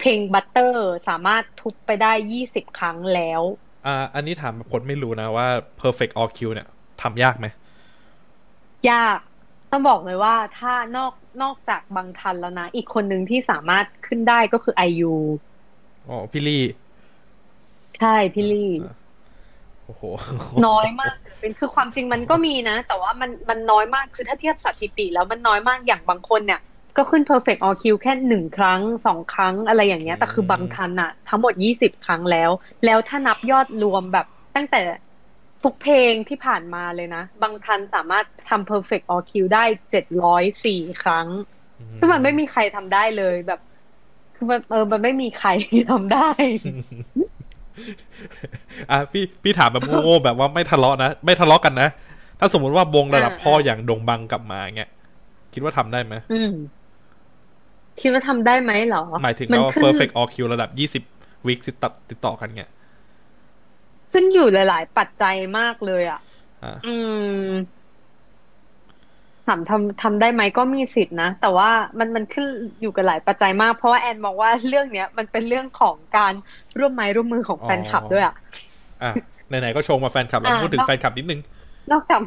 [0.00, 0.74] เพลง Butter
[1.08, 3.42] สามารถทุบไปได้ยี่สิบครั้งแล้ว
[3.86, 5.48] อ่า อันนี้ถามคนไม่รู้นะว่า
[5.82, 6.68] perfect all kill เนี่ย
[7.02, 7.46] ทำยากไหม
[8.90, 9.18] ยาก
[9.70, 15.14] ต้องบอกเลยว่าถ้านอก นอกจากบางทันแล้วนะ อีกคนหนึ่งที่สามารถขึ้นได้ก็คือ IU
[16.08, 16.64] อ๋อพี่ลี่
[17.98, 18.94] ใช่พี่ลี่อ่า
[19.84, 20.02] โอ้โห
[20.66, 26.60] น้อยมาก เป็นคือความจริงมันก็มีนะ แต่ว่ามันมันน้อยมากคือถ้าเทียบสถิติแล้วมันน้อยมากอย่างบางคนเนี่ย
[26.96, 32.50] ก็ขึ้น perfect all Q แค่หนึ่งครั้งสองครั้งอะไรอย่างเงี้ย แต่คือบางทันอะทั้งหมดยี่สิบครั้งแล้ว
[32.84, 34.80] แล้วถ้านับยอดรวมแบบตั้งแต่
[35.64, 41.26] ทุกเพลงที่ผ่านมาเลยนะ บางทันสามารถทำ perfect all Q ได้เจ็ดร้อยสี่ครั้ง
[41.98, 43.60] ซึ่งมันไม่มีใครทำได้เลยแบบ
[44.34, 45.50] คือมันเออมันไม่มีใคร
[45.92, 46.30] ทำได้
[48.90, 51.88] อะพี่พี่ถามแบบโง่ๆแบบว่าไม่ทะเลาะนะ ไม่ทะเลาะกันนะ
[52.38, 54.90] ถ้าสมมติว่าวงระดับอ่าพ่ออย่างดงบังกลับมาเงี้ย
[55.52, 56.52] คิดว่าทำได้ไหมอืม
[58.00, 61.02] คิดว่าทำได้ไหมเหรอ หมายถึงมันว่าขึ้น perfect all kill ระดับยี่สิบ
[61.46, 62.70] วิคติดต่อติดต่อกันเงี้ย
[64.12, 66.20] ขึ้นอยู่หลาย ๆ ปัจจัยมากเลยอะ
[66.62, 66.94] อ่าอื
[67.46, 67.48] ม
[69.46, 72.46] ถามทำทำได้ไหมก็มีสิทธินะ แต่ว่ามันมันขึ้น
[72.80, 76.32] อยู่กับหลายปัจจัยมาก เพราะว่าแอนมองว่าเรื่องเนี้ยมันเป็นเรื่องของการ
[76.78, 78.34] ร่วมไม้ร่วมมือของแฟนคลับด้วยอะ
[79.02, 79.12] อะ
[79.48, 81.40] ไหนๆก็ชงมาแฟนคลับแล้วอ่าพูดถึงแฟนคลับนิดนึง
[81.92, 82.20] นอกจาก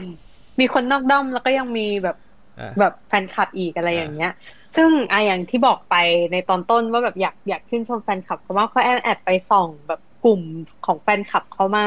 [0.60, 2.18] มีคนนอกด้อมแล้วก็ยังมีแบบ
[2.60, 4.32] อ่าแบบแฟนคลับอีกอะไรอย่างเงี้ย
[4.76, 5.96] ซึ่งอะอย่างที่บอกไป
[6.32, 10.44] ในตอนต้นว่าแบบอยากอยากชื่นชมแฟนคลับเพราะว่าเขาแอบแอบไปส่องแบบ กลุ่ม
[10.86, 11.84] ของแฟนคลับเขามา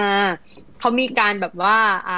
[0.79, 1.75] เขามีการแบบว่า
[2.09, 2.15] อ่า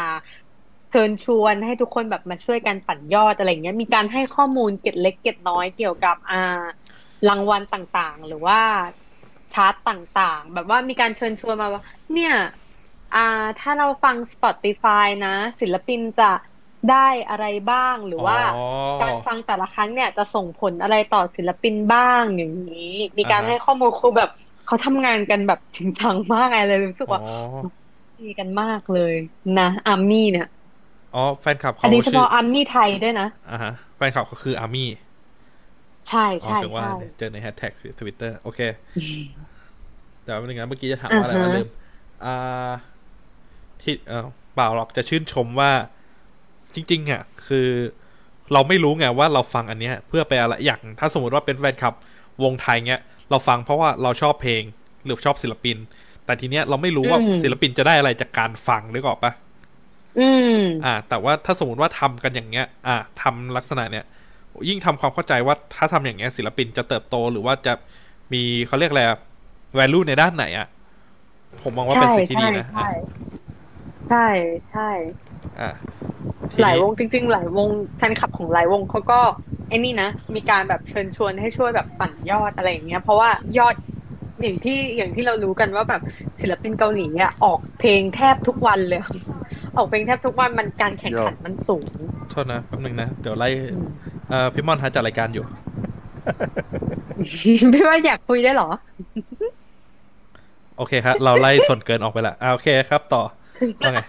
[0.89, 6.37] เชิญชวนให้ทุกคนแบบมาช่วยกันปั่นยอดอะไรอย่างเงี้ย มีการให้ข้อมูลเก็ดเล็กเก็ดน้อยเกี่ยวกับอ่า
[7.29, 8.59] รางวัลต่างๆ หรือว่า
[9.53, 12.33] ชาร์ตต่างๆ แบบว่ามีการเชิญชวนมาว่า เนี่ย
[13.13, 13.19] อ่า
[13.59, 15.29] ถ้าเราฟัง Spotify นะ
[15.61, 16.25] ศิลปินจะ
[16.87, 16.97] ได้
[17.29, 18.61] อะไรบ้างหรือว่าอ๋อ
[18.99, 22.79] การฟังแต่ละครั้งเนี่ยจะส่งผลอะไรต่อศิลปินบ้างอย่างนี้
[23.19, 24.31] มีการอ่าฮะให้ข้อมูลคือแบบ
[24.71, 27.23] เขาทำงานกันแบบจริงจังมากอะไรเลยรู้สึกอ๋ว่าอ
[28.19, 29.15] ดีกันมากเลย
[29.57, 30.47] นะอาร์มี่เนี่ย
[31.15, 34.89] อ๋อแฟนคลับอัเขานนี้เฉชื่อพาะอาร์มี่ไทยด้วยนะอ่าฮะแฟนคลับเขาคืออาร์มี่
[36.09, 36.87] ใช่อ๋อใช่ถึงว่าใช่
[37.19, 38.61] เจอในแฮชแท็กทวิตเตอร์โอเค
[40.23, 41.69] แต่ว่าเป็นอย่างนั้นเมื่อกี้จะถามว่าอะไรอ่าฮะวะลืม
[42.25, 42.73] อ่า
[43.83, 45.71] ที่เออเปล่าหรอกจะชื่นชมว่า
[46.75, 47.69] จริง ๆ อะ คือ
[48.53, 51.95] เราไม่รู้ไงว่าเราฟังอันเนี้ย เพื่อไปอะไรอย่างถ้าสมมติว่าเป็นแฟนคลับ
[52.43, 54.63] วงไทยเงี้ย เราฟังเพราะว่าเราชอบเพลง
[55.05, 55.77] หรือชอบศิลปิน
[56.25, 59.33] แต่ทีเนี้ยเราไม่รู้ว่าอืมศิลปินจะได้อะไรจากการฟังหรือเปล่าปะ
[60.19, 64.05] อืมอ่า แต่ว่าถ้าสมมติว่าทำกันอย่างเงี้ย อ่าทำลักษณะเนี้ย
[64.69, 67.73] ยิ่งทำความเข้าใจว่าถ้าทำอย่างเงี้ยศิลปินจะเติบโตหรือว่าจะ
[68.33, 69.19] มีเขาเรียกอะไรอะ
[69.79, 70.67] value ในด้านไหนอะ
[71.63, 72.89] ผมมองว่าเป็นสิ่งที่ดีนะ ใช่
[74.09, 74.27] ใช่
[74.71, 75.30] ใช่อ่าที
[76.61, 79.21] หลายนี้วงจริงๆ หลายวงแฟนคลับของหลายวงเขาก็
[79.69, 83.75] ไอ้นี่นะมีการแบบเชิญชวนให้ช่วยแบบปั่นยอดอะไรอย่างเงี้ย เพราะว่ายอด
[84.43, 86.03] อย่างที่อย่างที่เรารู้กันว่าแบบ
[86.41, 89.01] ศิลปินเกาหลีอะออกเพลงแทบทุกวันเลย
[89.77, 91.85] ออกเพลงแทบทุกวันมันการแข่งขันมันสูง
[92.31, 93.49] โทษนะแป๊บนึงนะ เดี๋ยวไล่
[94.29, 95.45] เอ่อพี่มอนฮะจัดรายการอยู่
[97.73, 98.69] พี่ว่าอยากคุยได้เหรอ
[100.77, 103.23] โอเคครับ เราไล่ส่วนเกินออกไปละอ่าโอเคครับ ต่อ
[103.83, 104.01] ว่าไง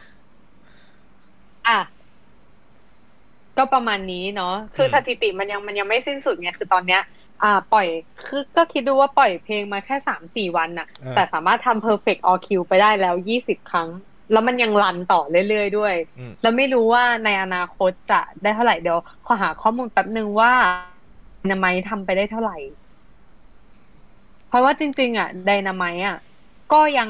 [1.68, 1.80] อะ
[3.58, 7.02] ก็ประมาณนี้เนาะคือมสถิติมันยังมันยังไม่สิ้นสุดไงคือตอนเนี้ย
[7.44, 7.88] อ่า ปล่อย
[8.28, 13.90] คือก็คิดดูว่าปล่อยเพลงมาแค่สามสี่วันน่ะอ่าแต่สามารถทำ perfect all Q ไปได้แล้วยี่สิบครั้ง
[14.32, 20.52] แล้วมันยังรันต่อเรื่อยๆด้วยอืมแล้วไม่รู้ว่าในอนาคตจะได้เท่าไหร่เดี๋ยวขอหาข้อมูลแป๊บนึงว่า
[21.48, 22.58] ไดนาไมทำไปได้เท่าไหร่
[24.48, 26.18] เพราะว่าจริง ๆ อะไดนาไมอะ
[26.74, 27.10] ก็ยัง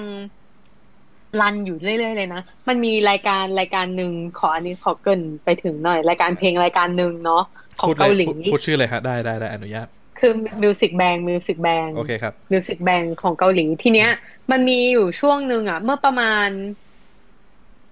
[1.41, 7.43] run อยู่เรื่อยๆเลยนะ มันมีรายการรายการหนึ่งขออันนี้ขอเกริ่นไปถึงหน่อย รายการเพลงรายการหนึ่งเนาะ
[7.79, 9.87] ของพูดเลเกายหลีพูดพูดชื่อเลยฮะได้ได้ได้อนุญาต
[10.19, 10.33] คือ
[10.63, 14.09] Music Bank Music Bank โอเคครับ Music Bank ของเกาหลีทีเนี้ย
[14.51, 16.47] มันมีอยู่ช่วงหนึ่งอะ เมื่อประมาณ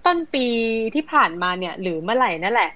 [0.06, 0.46] ต้นปี
[0.94, 2.70] ที่ผ่านมาเนี่ย หรือเมื่อไหร่นั่นแหละ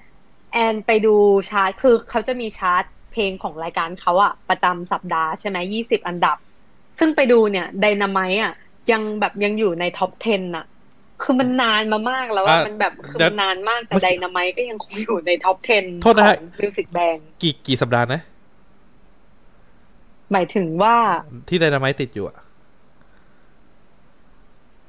[0.53, 1.15] แอนไปดู
[1.49, 6.37] ชาร์ตคือเขาจะมีชาร์ตเพลงของรายการเขาอะประจำสัปดาห์ใช่ไหมยี่สิบอันดับ
[6.99, 8.53] ซึ่งไปดูเนี่ยไดนาไมต์อะ
[8.91, 10.65] ยังแบบยังอยู่ใน top 10อะ
[11.23, 18.21] คือมันนานมามากแล้วว่าอะมันแบบคือเดี๋ยวมันนานมากแต่เมื่อกี้ไดนาไมต์ก็ยังคงอยู่ใน top 10โทษนะฮะของ Music Bankกี่กี่สัปดาห์นะ
[20.31, 20.95] หมายถึงว่า
[21.49, 22.37] ที่ไดนาไมต์ติดอยู่อะ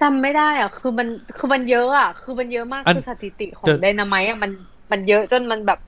[0.02, 4.50] จำไม่ได้อะ คือมันคือมันเยอะอะ คือมันเยอะมากอันคือสถิติของเดี๋ยวไดนาไมต์อะมัน
[4.90, 5.78] มันเยอะจนมันแบบ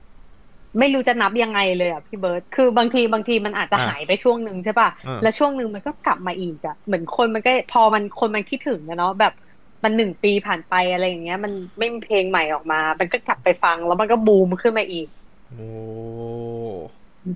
[0.79, 9.31] ไม่รู้จะนับยังไงเลยอะพี่เบิร์ตคือบางทีบางทีมันอาจจะอ่าหายไปช่วงหนึ่งใช่ป่ะอ่าแล้วช่วงหนึ่งมันก็กลับมาอีกอะ เหมือนคนมันก็พอมันคนมันคิดถึงนะเนาะแบบ
[9.83, 15.07] มันหนึ่งปีผ่านไปอะไรอย่างเงี้ย มันไม่มีเพลงใหม่ออกมา มันก็กลับไปฟังแล้วมันก็บูมขึ้นมาอีก
[15.47, 15.55] โอ้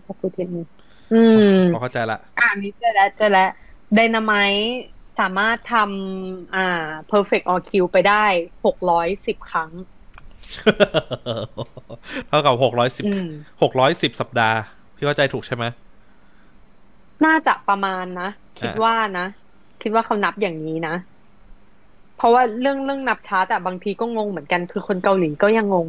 [0.05, 0.65] ขอบคุณทีนึง
[1.11, 1.39] อืม
[1.71, 3.43] พอเข้าใจละ อ่านี้เจอแล้วเจอแล้ว
[3.93, 4.61] ไดนาไมต์
[5.17, 6.59] สามารถทำอ่า
[7.09, 8.13] perfect all Q ไปได้
[8.65, 9.71] หกร้อยสิบครั้ง
[12.27, 13.29] เท่ากับหกร้อยสิบอืม
[13.61, 14.57] หกร้อยสิบสัปดาห์
[14.95, 15.65] พี่เข้าใจถูกใช่ไหม
[17.25, 19.25] น่าจะประมาณนะ คิดอ่าว่านะ
[19.81, 20.95] คิดว่าเขานับอย่างนี้นะ
[22.17, 25.87] เพราะว่าเรื่องเรื่องนับชาร์ตอะบางทีก็งงเหมือนกัน คือคนเกาหลีก็ยังงง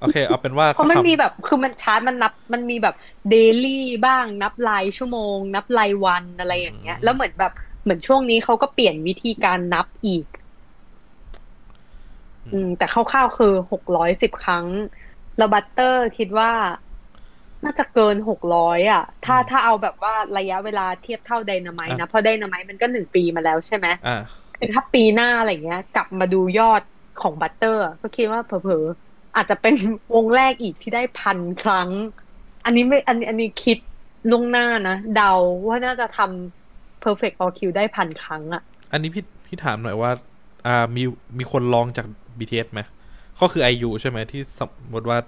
[0.00, 2.94] โอเค เอาเป็นว่าเพราะมันเขาทำมีแบบ คือมันชาร์ตมันนับ มันมีแบบ
[3.30, 10.26] daily บ้าง นับรายชั่วโมง นับรายวันอะไรอย่างเงี้ย แล้วเหมือนแบบ เหมือนช่วงนี้เขาก็เปลี่ยนวิธีการนับอีก
[12.52, 14.66] อืม แต่คร่าวๆคือหกร้อยสิบครั้ง
[15.38, 16.52] แล้ว Butter คิดว่า
[17.64, 24.20] น่าจะเกินหกร้อยอะ ถ้าอืมถ้าเอาแบบว่าระยะเวลาเทียบเท่าไดนาไมต์นะอะเพราะไดนาไมต์มันก็หนึ่งปีมาแล้วใช่ไหมอ่า
[24.56, 26.82] คือถ้าปีหน้าอะไรเงี้ย กลับมาดูยอด
[27.22, 29.74] ของบัตเตอร์ ก็คิดว่าเผลอๆอาจจะเป็น
[30.14, 31.88] วงแรกอีกที่ได้พันครั้ง
[32.64, 33.78] อันนี้ไม่อันนี้อันนี้คิด
[34.30, 35.32] ล่วงหน้านะ เดา
[35.66, 40.10] ว่าน่าจะทำ perfect all Q ได้พันครั้งอะ อันนี้พี่พี่ถามหน่อยว่า
[40.66, 41.02] อ่ามี
[41.38, 42.06] มีคนลองจาก
[42.38, 42.80] BTS ไหม
[43.40, 45.18] ก็คือ IU ใช่ไหมที่สมมติว่า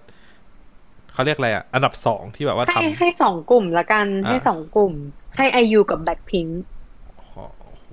[1.13, 4.93] เขาเรียกอะไรอะ อันดับสองที่แบบว่าให้ทำ ให้สองกลุ่มละกัน อ่าให้สองกลุ่ม
[5.37, 6.51] ให้ IU กับ Blackpink
[7.19, 7.89] อ๋อโอ้โห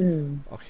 [0.00, 0.68] อืม โอเค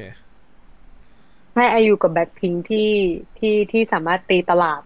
[1.54, 2.90] ให้อายุกับแบ็คพิงที่
[3.38, 4.82] ที่ที่สามารถตีตลาด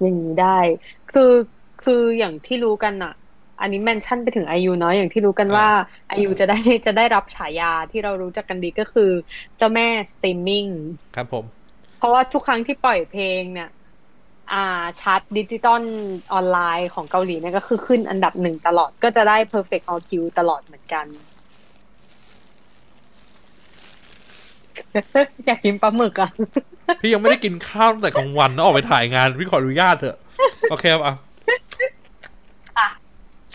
[0.00, 0.58] อย่างนี้ได้
[1.12, 1.32] คือ
[1.82, 3.14] คืออย่างที่รู้กันอะ
[3.60, 5.68] อันนี้แมนชั่นไปถึงอายุเนาะอย่างที่รู้กันว่า
[6.10, 9.10] อายุจะได้จะได้รับฉายาที่เรารู้จักกันดีก็คือ
[9.56, 10.66] เจ้าแม่สตรีมมิ่ง
[11.16, 11.44] ครับผม
[12.02, 13.70] เพราะว่าทุกครั้งที่ปล่อยเพลงเนี่ย
[14.52, 15.82] อ่าชาร์ตดิจิตอล
[16.32, 21.06] ออนไลน์ของเกาหลีเนี่ยก็คือขึ้นอันดับหนึ่งตลอดก็จะได้ perfect all kill ตลอดเหมือนกัน
[25.46, 26.30] อยากกินปลาหมึกอะ
[27.02, 30.18] พี่ยังไม่ได้กินข้าวตั้งแต่กลางวันนะออกไปถ่ายงาน พี่ขออนุญาตเถอะ
[30.70, 31.14] โอเคครับอะ
[32.78, 32.88] อะ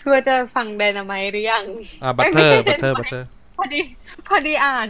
[0.00, 1.64] เพื่อจะฟังไดนาไมหรือยัง
[2.02, 3.80] อะ Butter ไม่ Butter ไม่บัตเตอร์พอดี
[4.28, 4.88] พอดีอ่าน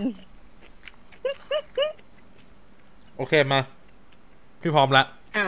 [3.18, 3.60] โอเคมา
[4.60, 5.04] พี่พร้อมละ
[5.36, 5.46] อะ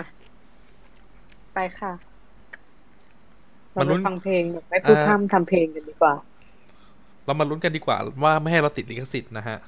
[1.54, 1.92] ไปค่ะ
[3.74, 6.14] มาเราลุ้ไปนฟังเพลงแบบไม่พูดอ่าพร่ำทำเพลงกันดีกว่า
[7.24, 9.58] เรามาลุ้นกันดีกว่า ว่าไม่ให้เราติดลิขสิทธิ์นะฮะ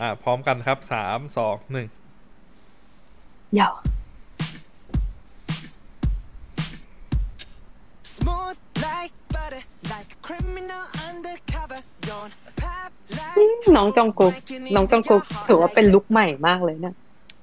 [0.00, 1.86] อ่า พร้อมกันครับ สาม สอง หนึ่ง
[3.58, 3.74] ยาว
[8.14, 9.64] Smooth like butter,
[10.00, 11.80] like a criminal undercover.
[12.08, 12.90] Don't pop
[13.38, 14.34] อืม like น้องจองกุก
[14.74, 16.94] น้องจองกุกถือว่าเป็นลุคใหม่มากเลยเนะ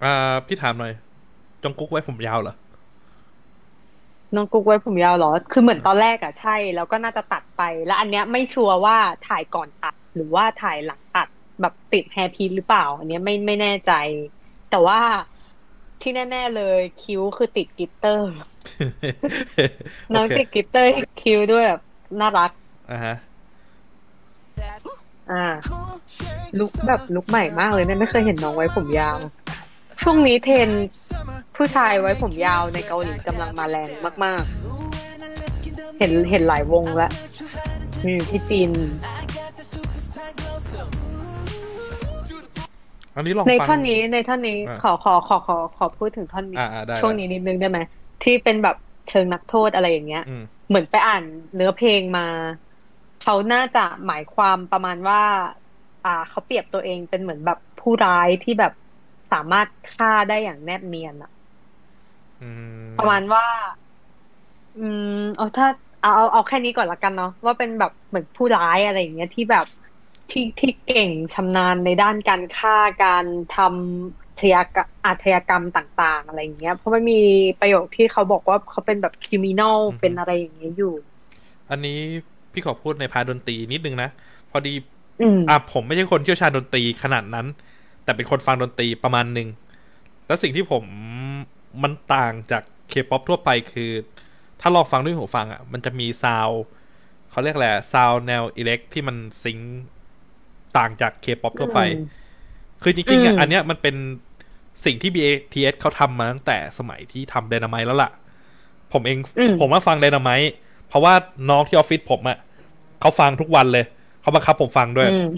[0.04, 0.94] อ่าพี่ถามหน่อย
[1.64, 2.56] จงกุ๊กไว้ผมยาวเหรอ
[4.36, 11.28] น้องกุ๊กไว้ผมยาวเหรอ คือเหมือนตอนแรกอะใช่ แล้วก็น่าจะตัดไป แล้วอันเนี้ยไม่ชัวร์ว่าถ่ายก่อนตัด หรือว่าถ่ายหลังตัด
[11.62, 13.94] แบบติดแฮร์พีซหรือเปล่า อันเนี้ยไม่ไม่แน่ใจ
[14.72, 15.00] แต่ว่า
[16.02, 18.30] ที่แน่ ๆ เลยคิ้วคือติด glitter
[20.14, 21.82] น้องโอเคติด glitter ที่คิ้วด้วยแบบ
[22.20, 22.52] น่ารัก
[22.92, 23.16] อ่าฮะ
[24.60, 24.80] that
[25.32, 26.52] อ่า cool shade.
[26.60, 29.18] ลุคแบบลุคใหม่มากเลยเนี่ยไม่เคยเห็นน้องไว้ผมยาว
[30.02, 31.40] ช่วงนี้เทรนด์ stunner.
[31.56, 33.90] ผู้ชายไว้ผมยาวในเกาหลีกำลังมาแรง
[34.26, 38.04] มาก Ooh, when I look in the ๆเห็นเห็นหลายวงแล้ว mirror, you had it.
[38.06, 38.78] อืมที่จีน I
[39.38, 42.36] got the superstar glow, so ooh.
[43.16, 47.80] อันนี้ลองในฟังท่อนนี้ในท่อนนี้อ่าขอขอขอขอขอพูดถึงท่อนนี้อ่าอ่าได้ช่วงนี้นิดนึงได้ไหม
[48.24, 48.76] ที่เป็นแบบ
[49.10, 52.22] เชิงนักโทษอะไรอย่างเงี้ยอืม เหมือนไปอ่านเนื้อเพลงมา
[53.20, 55.20] เขาน่าจะหมายความประมาณว่า
[56.04, 58.72] อ่าเขาเปรียบตัวเองเป็นเหมือนแบบผู้ร้ายที่แบบ
[59.32, 61.30] สามารถฆ่าได้อย่างแนบเนียนอะ
[62.40, 63.46] อืมประมาณว่า
[64.76, 65.04] อืม
[65.36, 65.68] เอาถ้า
[66.00, 69.66] เอาเอาเอาแค่นี้ก่อนละกันเนาะว่าเป็นแบบเหมือนผู้ร้ายอะไรอย่างเงี้ยที่แบบ
[70.30, 77.22] ที่ที่เก่งชำนาญในด้านการฆ่าการทำอา ชญากรรมอาชญากรรมต่างๆ อะไรอย่างเงี้ย เพราะมันมี
[77.60, 80.94] ประโยคที่เขาบอกว่าเขาเป็นแบบ criminal เป็นอะไรอย่างเงี้ยอยู่
[81.70, 82.00] อันนี้
[82.52, 84.10] พี่ขอพูดใน part ดนตรีนิดนึงนะ
[84.52, 84.74] พอดี
[85.22, 87.48] อืมอะผมไม่ใช่คนเชี่ยวชาญดนตรีขนาดนั้น
[88.04, 89.48] แต่เป็นคนฟังดนตรีประมาณหนึ่ง
[90.28, 90.84] แล้วสิ่งที่ผม
[91.84, 93.92] มันต่างจากเคป๊อปทั่วไปคือ
[94.62, 96.50] ถ้าลองฟังด้วยหูฟังอะ มันจะมีซาว
[97.30, 99.82] เขาเรียกแหละซาวแนวอิเล็กที่มันซิงค์
[100.78, 101.98] ต่างจากเคป๊อปทั่วไปอืม
[102.84, 103.96] คือจริงๆอะอืมอันเนี้ยมันเป็น
[104.86, 108.12] สิ่งที่ BTS เขาทำมาตั้งแต่สมัยที่ทำ d y นา m i t e แล้วล่ะ
[108.94, 110.48] ผมเองอืมผมมาฟัง d y นา m i t e
[110.90, 111.14] เพราะว่า
[111.50, 112.38] น้องที่ออฟฟิศผมอะ
[113.02, 113.86] เขาฟังทุกวันเลย
[114.22, 115.30] เขาบังคับผมฟังด้วยอืม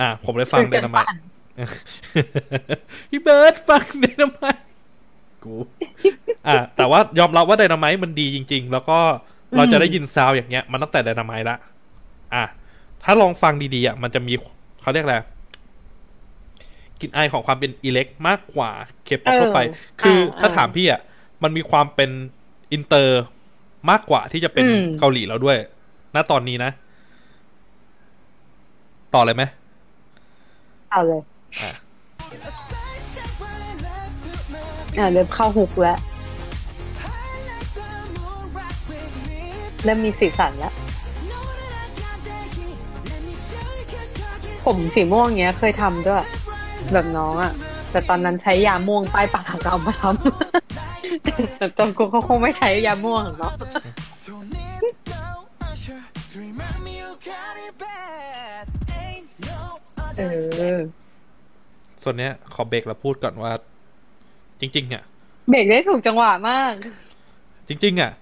[0.00, 1.16] อ่า ผมเลยฟังคุยเดกันนามายบ้าน
[3.10, 4.56] พี่เบิร์ดฟังเดนามาย
[5.44, 5.54] กู
[6.46, 8.98] อ่า แต่ว่ายอมรับว่าเดนามายมันดีจริง ๆ แล้วก็
[9.56, 11.56] เราจะได้ยิน sound อย่างเงี้ย มันตั้งแต่เดนามายละ
[12.34, 12.44] อะ
[13.04, 14.34] ถ้าลองฟังดีๆอะมันจะมี
[14.82, 15.22] เขาเรียกอะไรก
[17.04, 18.70] ลิ่นอายของความเป็น elec มากกว่า
[19.04, 19.60] เคป๊อปทั่วไป
[20.00, 21.00] คืออาถ้าถามพี่อะ
[21.42, 22.10] มันมีความเป็น
[22.72, 23.22] อินเตอร์
[23.90, 25.58] มากกว่าที่จะเป็นอืมเกาหลีแล้วด้วย
[26.14, 26.70] ณตอนนี้นะ
[29.14, 29.42] ต่อเลยไหม
[30.90, 31.20] เอาเลย
[31.60, 31.70] อะ
[33.06, 35.98] Step right left to my อ่าเริ่มเข้าฮุกแล้ว
[37.04, 39.40] high like the moon, rock with me.
[39.84, 40.72] เริ่มมีสีสันแล้ว
[41.30, 42.78] Know that I got that heat.
[43.10, 46.22] Let me show you 'cause God is ผมสีม่วงเงี้ยเคยทำด้วย
[46.92, 47.52] แบบน้องอะ
[47.90, 53.52] แต่ตอนนั้นใช้ยาม่วงป้ายปากเอามาทำแต่ตอนกูเขาคงไม่ใช้ยาม่วงหรอกเนาะ
[54.26, 55.26] Don't need no
[55.68, 58.64] usher to remind me you got it bad.
[59.04, 59.60] Ain't no
[60.16, 60.76] เอ other.
[60.78, 60.80] อ
[62.02, 63.52] ส่วนเนี้ยขอเบรกแล้วพูดก่อนว่า
[64.60, 65.02] จริง ๆ อะ
[65.50, 66.74] เบรกได้ถูกจังหวะมาก
[67.68, 68.12] จริง ๆ อะ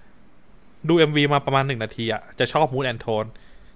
[0.88, 3.24] ดู MV มาประมาณหนึ่งนาทีอะ จะชอบมูดแอนโทน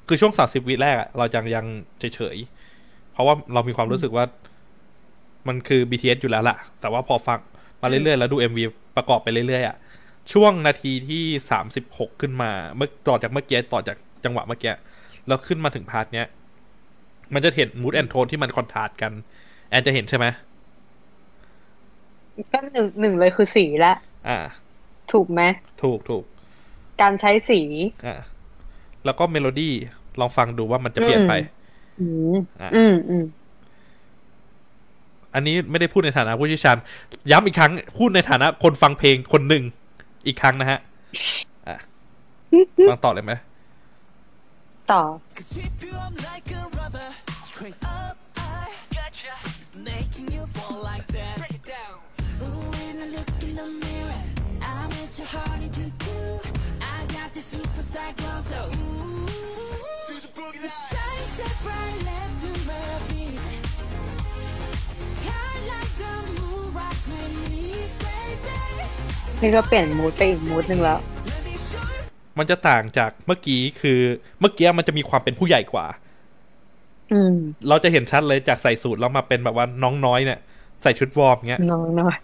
[0.08, 1.66] คือช่วงสามสิบวิแรกอะเรายังยัง
[2.14, 4.24] เฉยๆ เพราะว่าเรามีความรู้สึกว่า
[5.48, 7.38] มันคือ BTS อยู่แล้วล่ะ แต่ว่าพอฟัง
[7.82, 8.58] มาเรื่อยๆ แล้วดู MV
[8.96, 9.76] ประกอบไปเรื่อยๆอะ
[10.32, 14.72] ช่วงนาทีที่สามสิบหกขึ้นมา เมื่อต่อจากเมื่อกี้ต่อจากจังหวะเมื่อกี้
[15.26, 16.26] แล้วขึ้นมาถึง part เนี้ย
[17.34, 19.12] มันจะเห็น mood and tone ที่มัน contrast กัน
[19.70, 20.26] แอนจะเห็นใช่ไหม
[22.52, 23.92] ก็หนึ่งหนึ่งเลยคือสีและ
[24.28, 24.38] อ่า
[25.12, 25.42] ถูกไหม
[25.82, 26.24] ถูกถูก
[27.00, 27.60] การใช้สี
[28.06, 28.16] อ่า
[29.04, 29.74] แล้วก็เมโลดี้
[30.20, 31.32] ลองฟังดูว่ามันจะเปลี่ยนไป
[32.00, 33.24] อืมอะอืมอืม
[35.36, 36.76] อันนี้ไม่ได้พูดในฐานะผู้เชี่ยวชาญ
[37.30, 39.64] ย้ำอีกครั้งพูดในฐานะคนฟังเพลงคนหนึ่ง
[40.26, 40.78] อีกครั้งนะฮะ
[42.88, 43.32] ฟังต่อเลยไหม
[44.92, 45.02] ต่อ
[45.36, 45.94] Cause if you
[61.46, 61.95] up right
[69.40, 72.00] นี่ก็เปลี่ยนมูดไปอีกมูดหนึ่งแล้ว Let me show you.
[72.38, 74.00] มันจะต่างจากเมื่อกี้คือ
[74.40, 75.86] เมื่อกี้มันจะมีความเป็นผู้ใหญ่กว่า
[77.12, 77.34] อืม
[77.68, 80.38] เราจะเห็นชัดเลยจากใส่สูตรแล้วมาเป็นแบบว่าน้องน้อยเนี่ย
[80.82, 82.16] ใส่ชุดวอร์มเงี้ยน้องน้อย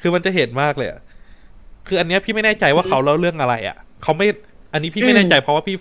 [0.00, 1.00] คือมันจะเห็นมากเลยอะ
[1.86, 4.26] คืออันเนี้ยพี่ไม่แน่ใจว่าเขาเล่าเรื่องอะไรอะเขาไม่
[4.72, 5.76] อันนี้พี่ไม่แน่ใจเพราะว่าพี่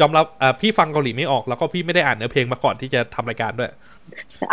[0.00, 3.70] ยอมรับอ่าพี่ฟังเกาหลีไม่ออกแล้วก็พี่ไม่ได้อ่านเนื้อเพลงมาก่อนที่จะทำรายการด้วย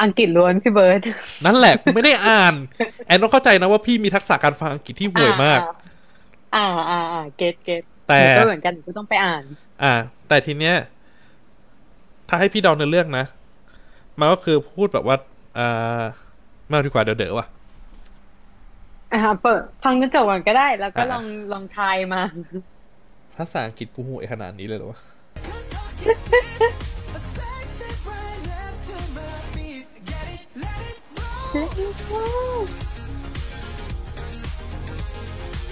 [0.01, 1.01] อังกฤษล้วนพี่เบิร์ด
[1.45, 2.53] นั่นแหละกูไม่ได้อ่าน
[3.07, 5.59] แอนต้องเข้าใจนะว่าพี่มีทักษะการฟังอังกฤษที่ห่วยมาก
[6.55, 9.43] อ่าอ่าอ่าเกตเกตแต่ก็เหมือนกันก็ต้องไปอ่าน
[9.83, 9.93] อ่า
[10.27, 10.75] แต่ทีเนี้ย
[12.29, 13.25] ถ้าให้พี่เดาในอเรื่องนะ
[14.19, 15.17] มันก็คือพูดแบบว่า
[15.57, 16.01] อ่า
[16.67, 17.47] ไม่เอาดีกว่าเดี๋ยวเด๋อว่ะ
[19.13, 22.21] อ่าเปิดฟังจนจบก่อนก็ได้ แล้วก็อ่าลองลองทายมา
[23.35, 24.99] ภาษาอังกฤษกูห่วยขนาดนี้เลยเหรอวะ
[31.55, 32.61] let it roll.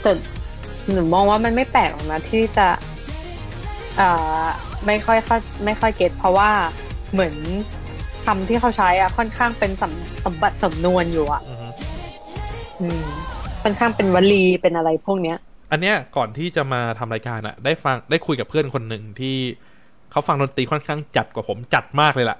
[0.01, 0.11] แต่
[0.91, 2.67] หนูมองว่ามันไม่แปลกหรอกนะที่จะ
[3.99, 4.45] อ่า
[4.85, 6.49] ไม่ค่อยเข้าไม่ค่อยเก็ตเพราะว่า
[7.11, 7.33] เหมือน
[8.25, 11.67] คำที่เขาใช้อะค่อนข้างเป็นสำสมบัติสำนวนอยู่อะอือฮึ
[12.81, 13.03] อืม
[13.63, 15.37] ค่อนข้างเป็นวลีเป็นอะไรพวกเนี้ย
[15.71, 19.35] อันเนี้ยก่อนที่จะมาทำรายการอะได้ฟังได้คุยกับเพื่อนคนหนึ่งที่
[20.11, 22.37] เขาฟังดนตรีค่อนข้างจัดกว่าผมจัดมากเลยล่ะ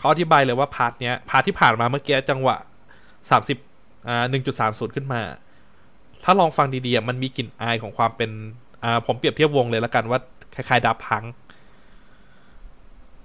[0.00, 2.56] เขาอธิบายเลยว่า part เนี้ย part ที่ผ่านมาเมื่อกี้จังหวะ
[3.30, 3.58] สามสิบ
[4.08, 5.20] อ่าหนึ่งจุดสามศูนย์ขึ้นมา
[6.24, 8.30] ถ้าลองฟังดีๆอะมันมีกลิ่นอายของความเป็น
[8.84, 10.18] อ่าผมเปรียบเทียบวงเลยละกันว่า
[10.54, 11.24] คล้ายๆ Daft Punk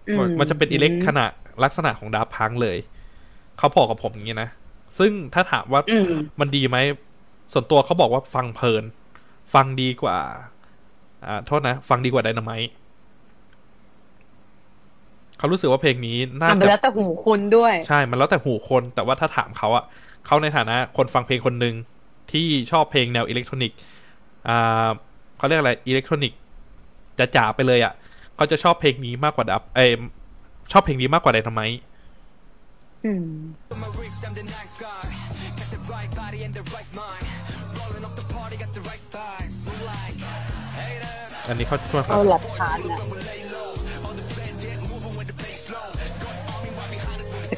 [0.08, 1.26] อืมันจะเป็น elec ขณะ
[1.64, 2.78] ลักษณะของ Daft Punk เลย
[3.58, 4.50] เขาบอกกับผมอย่างนี้นะ
[5.00, 6.78] ซึ่งถ้าถามว่าอืมมันดีไหม
[7.52, 8.84] ส่วนตัวเขาบอกว่าฟังเพลิน
[9.54, 10.18] ฟังดีกว่า
[11.26, 12.72] อ่า โทษนะ ฟังดีกว่าไดนาไมต์
[15.46, 19.84] เขารู้สึกว่าเพลงนี้น่าทำไปจะแล้วแต่หูคุณด้วย ใช่มันแล้วแต่หูคนแต่ว่าถ้าถามเขาอะ
[20.26, 21.76] เขาในฐานะคนฟังเพลงคนหนึ่ง
[22.32, 23.78] ที่ชอบเพลงแนวอิเล็กทรอนิกส์
[24.50, 24.90] อ่า
[25.38, 26.40] เขาเรียกอะไรอิเล็กทรอนิกส์
[27.20, 27.94] จะจ๋าไปเลยอะ
[28.36, 29.92] เขาจะชอบเพลงนี้มากกว่าดับเอย
[30.72, 31.80] ชอบเพลงนี้มากกว่าไดนาไมต์
[33.06, 33.28] อืม
[33.84, 35.06] My wrist, I'm the nice guy.
[35.60, 37.26] Got the right body and the right mind.
[37.78, 39.58] Rolling up the party, got the right vibes.
[39.68, 40.18] Move like
[40.78, 41.32] haters.
[41.50, 42.86] อันนี้เขาช่วยเอาแลบพาร์ท
[43.45, 43.45] น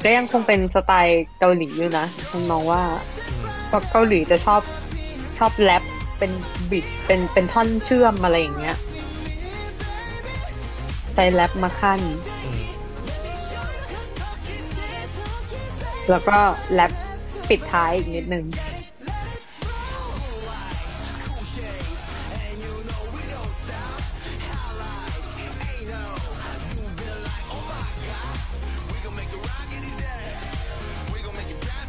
[0.00, 2.82] ต่ก็ยังคงเป็นสไตล์เกาหลีอยู่นะผมมองว่า
[3.66, 4.60] เพราะเกาหลีจะชอบ
[5.38, 5.82] ชอบแรป
[6.18, 6.30] เป็น
[6.70, 8.76] บิดเป็นเป็นท่อนเชื่อมอะไรอย่างเงี้ย
[11.14, 12.00] ใช้แรปมาขั้น
[16.10, 16.38] แล้วก็
[16.72, 16.92] แรป
[17.48, 18.44] ปิดท้ายอีกนิดนึง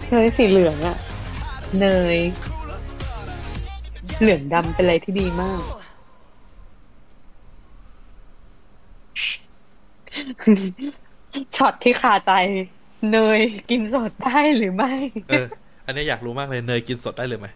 [0.09, 0.97] เฮ้ยสีเหลืองอะ
[1.79, 2.17] เนย
[4.21, 5.61] เหลืองดำเป็นอะไรที่ดีมาก
[11.55, 12.31] ช็อตที่คาใจ
[13.11, 14.93] เนยกินสดได้หรือไม่
[15.29, 15.45] เออ
[15.85, 17.47] อันนี้อยากรู้มากเลยเนยกินสดได้เลยไหม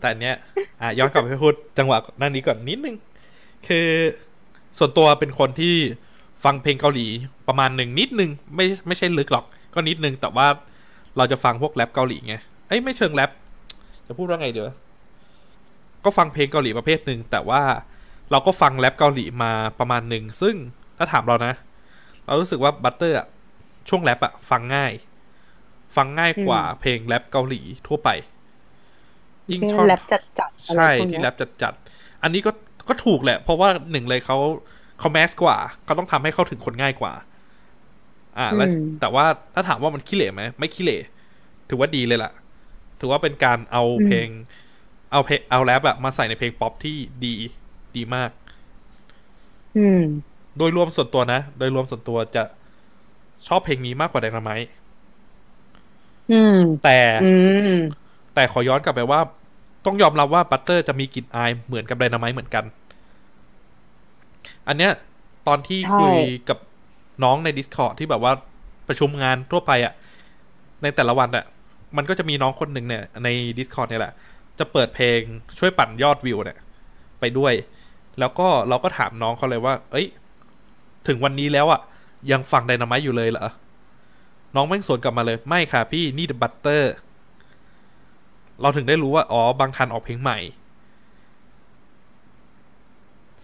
[0.00, 0.36] แต่อันเนี้ย
[0.80, 2.96] อะย้อนกลับไปพูดจังหวะนั่นนี้ก่อนนิดนึง
[3.68, 3.88] คือ
[4.78, 5.74] ส่วนตัวเป็นคนที่
[6.44, 7.06] ฟังเพลงเกาหลี
[7.48, 10.46] ประมาณหนึ่งนิดนึง ไม่ไม่ใช่ลึกหรอก ก็นิดนึงแต่ว่า
[11.16, 12.34] เราจะฟังพวกแรปเกาหลีไง
[12.68, 13.30] เอ้ยไม่เชิงแรป
[14.06, 14.68] จะพูดว่าไงเดี๋ยว
[16.04, 17.62] ก็ฟังเพลงเกาหลีประเภทหนึ่งแต่ว่า
[18.30, 20.54] เราก็ฟังแรปเกาหลีมาประมาณหนึ่งซึ่ง
[20.98, 21.54] ถ้าถามเรานะ
[22.24, 23.26] เรารู้สึกว่า Butter อะ
[23.88, 24.92] ช่วงแรปอะฟังง่าย
[25.96, 28.08] ฟังง่ายกว่าเพลงแรปเกาหลีทั่วไป
[29.50, 32.50] ยิ่งชอบแรปจัดจัดๆอะไรใช่พวกที่เนี้ยแรปจัดจัดๆอันนี้ก็
[32.88, 34.36] ก็ถูกแหละ เพราะว่าหนึ่งเลยเขา
[34.98, 37.12] เขาแมสกว่าเขาต้องทำให้เข้าถึงคนง่ายกว่า
[38.38, 38.68] อ่าแล้ว
[39.00, 39.24] แต่ว่า
[39.54, 40.98] ถ้าถามว่ามันขี้เหร่ไหมไม่ขี้เหร่
[41.70, 42.32] ถือว่าดีเลยล่ะ
[43.00, 44.28] ถือว่าเป็นการเอาเพลง
[45.12, 47.34] เอาเพลงเอาแรปอะมาใส่ในเพลงป๊อปที่ดี
[47.96, 48.30] ดีมาก
[49.74, 49.96] อืม
[50.58, 52.42] โดยรวมส่วนตัวนะ โดยรวมส่วนตัวจะ
[53.46, 54.68] ชอบเพลงนี้มากกว่าไดนาไมต์
[56.28, 56.52] อืม
[56.82, 57.22] แต่อื
[57.66, 59.20] มแต่ขอย้อนกลับไปว่า
[59.86, 62.64] ต้องยอมรับว่าบัตเตอร์จะมีกลิ่นอายเหมือนกับไดนาไมต์เหมือนกัน
[64.68, 64.92] อันเนี้ย
[65.46, 66.14] ตอนที่ใช่คุย
[66.48, 66.58] กับ
[67.22, 68.32] น้องใน Discord ที่แบบว่า
[68.88, 69.94] ประชุมงานทั่วไปอะ่ะ
[70.82, 71.44] ในแต่ละวันอะ
[71.96, 74.12] มันก็จะมีน้องคนหนึ่งเนี่ย ใน Discord เนี่ยแหละ
[74.58, 75.20] จะเปิดเพลง
[75.58, 76.58] ช่วยปั่นยอดวิวเนี่ย
[77.20, 77.52] ไปด้วย
[78.20, 80.06] แล้วก็เราก็ถามน้องเขาเลยว่า เอ้ย
[81.06, 81.80] ถึงวันนี้แล้วอะ
[82.32, 83.46] ยังฟังไดนามต์อยู่เลยเหรอ
[84.54, 86.82] น้องแม่งสวนกลับมาเลย ไม่ค่ะพี่นี่ The Butter
[88.60, 90.38] เราถึงได้รู้ว่า อ๋อบางทันออกเพลงใหม่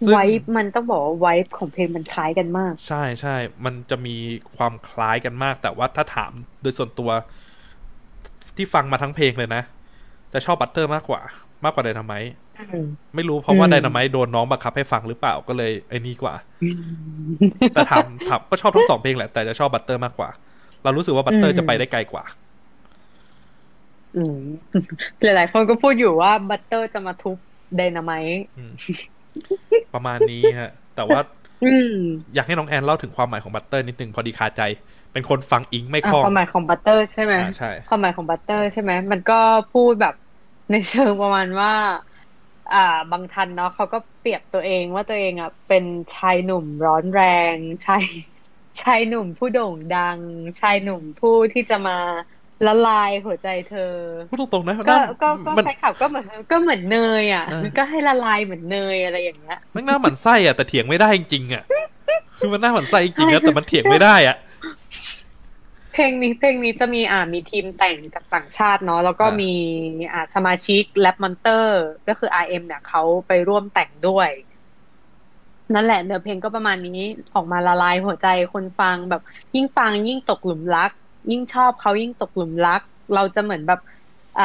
[0.05, 3.35] ไวท์มันต้องบอกว่าไวท์ของเพลงมันคล้ายกันมาก ใช่ใช่
[3.65, 4.15] มันจะมี
[4.57, 6.31] ความคล้ายกันมาก แต่ว่าถ้าถาม
[6.61, 7.09] โดยส่วนตัว
[8.55, 9.63] ที่ฟังมาทั้งเพลงเลยนะ
[10.33, 11.21] จะชอบบัตเตอร์มากกว่า
[11.63, 12.85] มากกว่าไดนาไมต์อืม
[13.15, 16.33] ไม่รู้เพราะว่าอืมไดนาไมต์โดนน้องบังคับให้ฟังหรือเปล่าก็เลยไอ้นี่กว่า
[17.73, 20.29] แต่ถามถามก็ชอบทั้งสองเพลงแหละ แต่จะชอบ Butter มากกว่า
[20.83, 22.23] เรารู้สึกว่า Butter จะไปได้ไกลกว่า
[24.17, 24.39] อืม
[25.21, 27.37] หลายๆคนก็พูดอยู่ว่า Butter จะมาทุบ
[27.75, 28.71] ไดนาไมต์อืม
[29.93, 31.19] ประมาณนี้ฮะ แต่ว่า
[31.63, 31.91] อืม
[32.33, 34.61] อยากให้น้องแอนเล่าถึงความหมายของ Butter นิดนึงพอดีคาใจ
[35.13, 39.39] เป็นคนฟังอิงไม่อะคล่องความหมายของ Butter ใช่ไหมอ่าใช่ความหมายของ Butter ใช่ไหมมันก็
[39.73, 40.15] พูดแบบ
[40.71, 41.73] ในเชิงประมาณว่า
[42.73, 42.77] อ่า
[43.11, 45.85] บางทันเนาะเขาก็เปรียบตัวเองว่าตัวเองอะเป็น
[46.15, 47.21] ชายหนุ่มร้อนแร
[47.53, 48.03] งชาย
[48.81, 50.19] ชายหนุ่มผู้โด่งดัง
[50.59, 51.93] ชายหนุ่มผู้ที่จะมา
[52.65, 53.93] ละลายหัวใจเธอ
[54.29, 61.63] พูดตรงๆนะก็น่าก็ก็มันแฟนคลับก็เหมือนก็เหมือนเนยอะเออมันก็ให้ละลายเหมือนเนยอะไรอย่างเงี้ยมันน่าหมั่นไส้อะแต่เถียงไม่ได้จริงๆอะ
[62.39, 64.37] คือมันน่าหมั่นไส้จริงๆนะแต่มันเถียงไม่ได้อะ
[65.93, 69.53] เพลงนี้เพลงนี้จะมีอ่ามีทีมแต่งจากต่างชาติเนาะแล้วก็อ่ามี
[69.97, 74.29] มีอ่าสมาชิก Rap Monster ก็คือ RM เนี่ยเขาไปร่วมแต่งด้วย
[75.73, 76.99] นั่นแหละเนื้อเพลงก็ประมาณนี้
[77.35, 79.21] ออกมาละลายหัวใจคนฟังแบบ
[79.55, 80.91] ยิ่งฟังยิ่งตกหลุมรัก
[81.29, 82.81] ยิ่งชอบเขายิ่งตกหลุมรัก
[83.13, 83.79] เราจะเหมือนแบบ
[84.35, 84.43] อ่า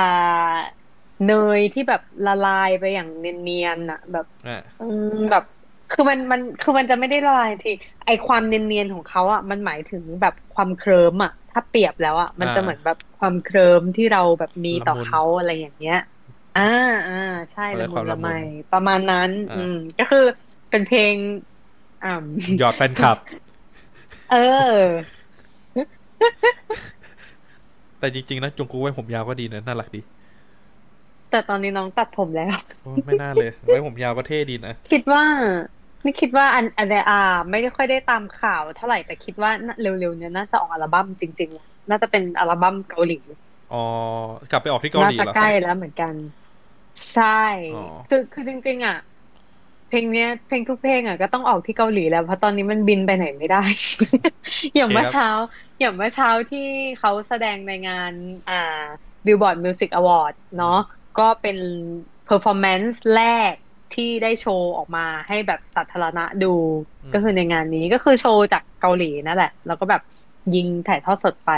[1.25, 1.29] เน
[1.59, 5.45] ยที่แบบละลายไปอย่างเนียนๆอะแบบอ่าอืมแบบ
[5.91, 7.71] คือมันมันคือมันจะไม่ได้ละลายที
[8.05, 15.95] ไอความเนียนๆของเขาอะมันหมายถึงแบบความเคลิ้มอะ ถ้าเปรียบแล้วอะมันจะอ่าเหมือนแบบความเคลิ้มที่เราแบบมีต่อละมุนเขาอะไรอย่างเงี้ย
[16.55, 16.61] อ่า
[17.07, 17.15] อ่า
[17.53, 18.39] ใช่อะไรละคมุวามนละละมุไมน
[18.71, 20.21] ประมาณนั้นอ่าอืม ก็คือ
[20.71, 21.17] เป็นเพลง
[22.03, 22.09] อ่า
[22.57, 23.19] หยอดแฟนคลับ
[24.29, 25.13] เออ
[27.99, 30.01] แต่จริงๆนะจงกูไว้ผมยาวก็ดีนะน่ารักดี
[31.31, 35.23] แต่ตอนนี้น้องตัดผมแล้วโอ้ยไม่น่าเลย ไว้ผมยาวก็เท่ดีนะ คิดว่า
[36.05, 37.21] นี่คิดว่าอันอันเดอา
[37.51, 43.19] ไม่ได้ค่อยได้ตามข่าวเท่าไหร่แต่คิดว่าน่าเร็วๆเนี้ยน่าจะออกอัลบั้มจริงๆ น่าจะเป็นอัลบั้มเกาหลี
[43.73, 43.85] อ๋อ
[44.51, 46.15] กลับไปออกที่เกาหลีน่าเหรอจะใกล้แล้วเหมือนกัน
[47.15, 47.45] ใช่
[47.77, 48.99] อ๋อคือคือจริง ๆ อะ
[49.89, 53.63] เพลงเนี้ยเพลงทุกเพลงอะก็ต้องออกที่เกาหลีแล้วเพราะตอนนี้มันบินไปไหนไม่ได้
[54.75, 55.29] อย่างเมื่อเช้า
[55.83, 56.61] อย่างเมื่อเช้าที่
[56.99, 58.13] เขาแสดงในงาน
[58.49, 58.55] อ่า
[59.27, 60.69] Billboard Music Award เนาะ
[61.19, 61.57] ก็เป็น
[62.29, 63.21] performance แร
[63.53, 63.55] ก
[63.93, 66.47] ที่ได้โชว์ออกมาให้แบบสาธารณะดู
[67.03, 70.01] อืมก็คือในงานนี้ก็คือโชว์จากเกาหลีนั่นแหละ แล้วก็แบบ
[70.55, 71.51] ยิงถ่ายทอดสดไป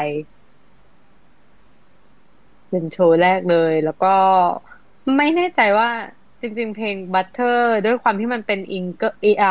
[2.70, 4.08] เป็นโชว์แรกเลย แล้วก็
[5.16, 5.88] ไม่แน่ใจว่า
[6.40, 9.02] จริง ๆ เพลง Butter ด้วยความที่มันเป็นอิงเก
[9.42, 9.48] อ่า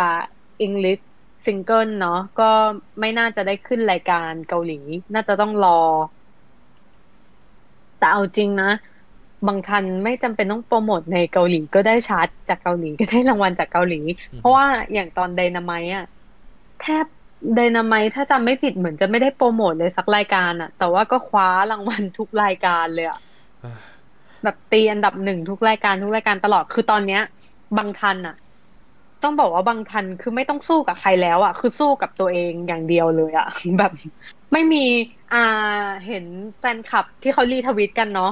[1.51, 2.43] English Single เนาะก็
[2.99, 4.73] ไม่น่าจะได้ขึ้นรายการเกาหลี
[5.13, 5.69] น่าจะต้องรอ
[7.97, 8.65] แต่เอาจริงนะ
[9.47, 13.95] บางทันไม่จำเป็นต้องโปรโมทในเกาหลีก็ได้ชาร์ตจากเกาหลีก็ได้รางวัลจากเกาหลี
[14.37, 16.05] เพราะว่าอย่างตอนไดนาไมต์อะ
[16.79, 17.05] แทบ
[17.55, 23.17] ไดนาไมต์ถ้าจำไม่ผิดเหมือนจะไม่ได้โปรโมทเลยสักรายการอะแต่ว่าก็คว้ารางวัลทุกรายการเลยอะ
[23.63, 23.71] อ่า
[24.43, 27.19] แบบตีอันดับหนึ่งทุกรายการทุกรายการตลอดคือตอนเนี้ย
[27.77, 28.33] บางทันอะ
[29.23, 33.45] ต้องบอกว่าบางทันคือไม่ต้องสู้กับใครแล้วอะคือสู้กับตัวเองอย่างเดียวเลยอะ
[33.77, 33.91] แบบ
[34.53, 34.77] ไม่มี
[35.31, 35.37] อ่า
[36.05, 36.25] เห็น
[36.59, 38.27] แฟนคลับที่เขารีทวิตกันเนาะ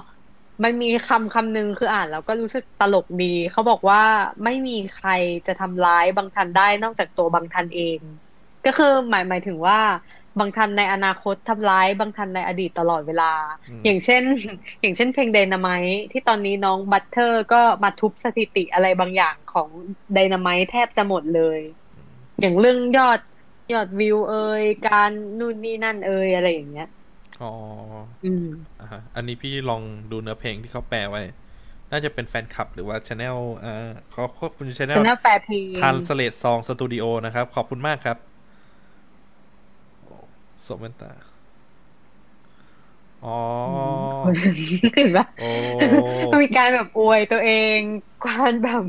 [0.63, 3.99] มันมีคำคำหนึ่งคืออ่านแล้วก็รู้สึกตลกดี เขาบอกว่า
[4.43, 5.09] ไม่มีใคร
[5.47, 7.99] จะทำร้ายบางทันได้นอกจากตัวบางทันเอง
[8.65, 9.77] ก็คือหมายหมายถึงว่า
[10.39, 13.31] บางทันในอนาคตทำร้าย บางทันในอดีตตลอดเวลา
[13.69, 14.23] อืมอย่างเช่น
[14.81, 19.69] อย่างเช่นเพลง Dynamite ที่ตอนนี้น้องบัตเตอร์ก็มาทุบสถิติอะไรบางอย่างของ
[20.17, 21.59] Dynamite แทบจะหมดเลย
[22.41, 23.19] อย่างเรื่องยอด
[23.73, 26.89] ยอดวิวเอ่ยการนู่นนี่นั่นเอ่ยอะไรอย่างเงี้ย
[27.41, 27.51] อ๋อ
[28.25, 28.47] อืม
[28.81, 31.23] อ่าฮะอันนี้พี่ลองดูเนื้อเพลงที่เขาแปลไว้
[31.91, 38.17] น่าจะเป็นแฟนคลับหรือว่าช anel อ่าเขาควบคุมช anel ชนะแฟร์เพลงทันสเลตซองสตูดิโอนะครับ ขอบคุณมากครับ
[40.71, 41.11] สมเวนตา
[43.25, 43.37] อ๋อ
[44.95, 45.49] เห็นปะโอ้
[46.43, 47.77] มีการแบบอวยตัวเอง
[48.25, 48.81] การแบบ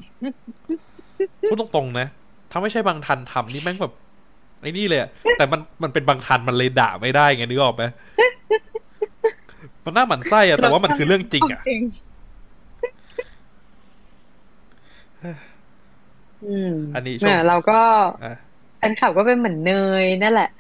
[1.50, 2.06] พูดตรงๆนะ
[2.50, 3.92] ถ้าไม่ใช่บางทันทำนี่แม่งแบบ
[4.60, 5.08] ไอ้นี่เลยอะ
[5.38, 7.84] แต่มันมันเป็นบางทันมันเลยด่าไม่ได้ไงนึกออกไหม
[9.84, 11.82] มันน่าหมันไส้อะแต่ว่ามันคือเรื่องจริงอะจริง
[16.46, 17.80] อืมอันนี้ช่วงเนี่ยเราก็
[18.24, 18.34] อะ
[18.78, 19.72] แฟนคลับก็เป็นเหมือนเน
[20.02, 20.50] ยนั่นแหละ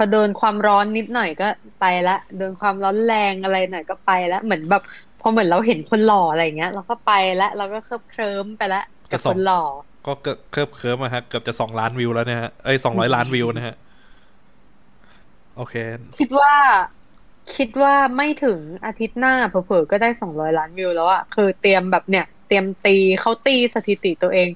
[0.00, 1.48] พพอโดนความร้อนนิดหน่อยก็
[1.80, 4.82] ไปละโดนความร้อนแรงอะไรหน่อยก็ไปละเหมือนแบบ
[5.20, 8.82] พอเหมือนเราเห็นคนหล่ออะไรอย่างเงี้ย เราก็ไปละเราก็เคลิบเคลิ้มไปละ
[9.12, 9.62] กับจะส่คงนหล่อ
[10.06, 13.74] ก็เกือบเคิบเคิร์มอะฮะเกือบจะสองล้านวิวแล้วนะฮะเอ้ยสองร้อยล้านวิวนะฮะ
[15.56, 15.74] โอเค
[16.18, 16.52] คิดว่า
[17.56, 24.48] คิดว่าไม่ถึงอาทิตย์หน้าเผลอๆก็ได้สองร้อยล้านวิวแล้วอะคือเตรียมแบบเนี่ย เตรียมตีเขาตีสถิติตัวเอง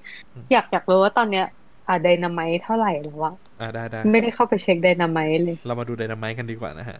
[0.52, 1.46] อยากอยากรู้ว่าตอนเนี้ย
[1.88, 3.32] อ่าไดนาไมต์เท่าไหร่แล้ววะ
[3.64, 6.98] อ่าได้ได้ไม่ได้เข้าไปเช็คไดนาไมต์เลย เรามาดูไดนาไมต์กันดีกว่านะฮะ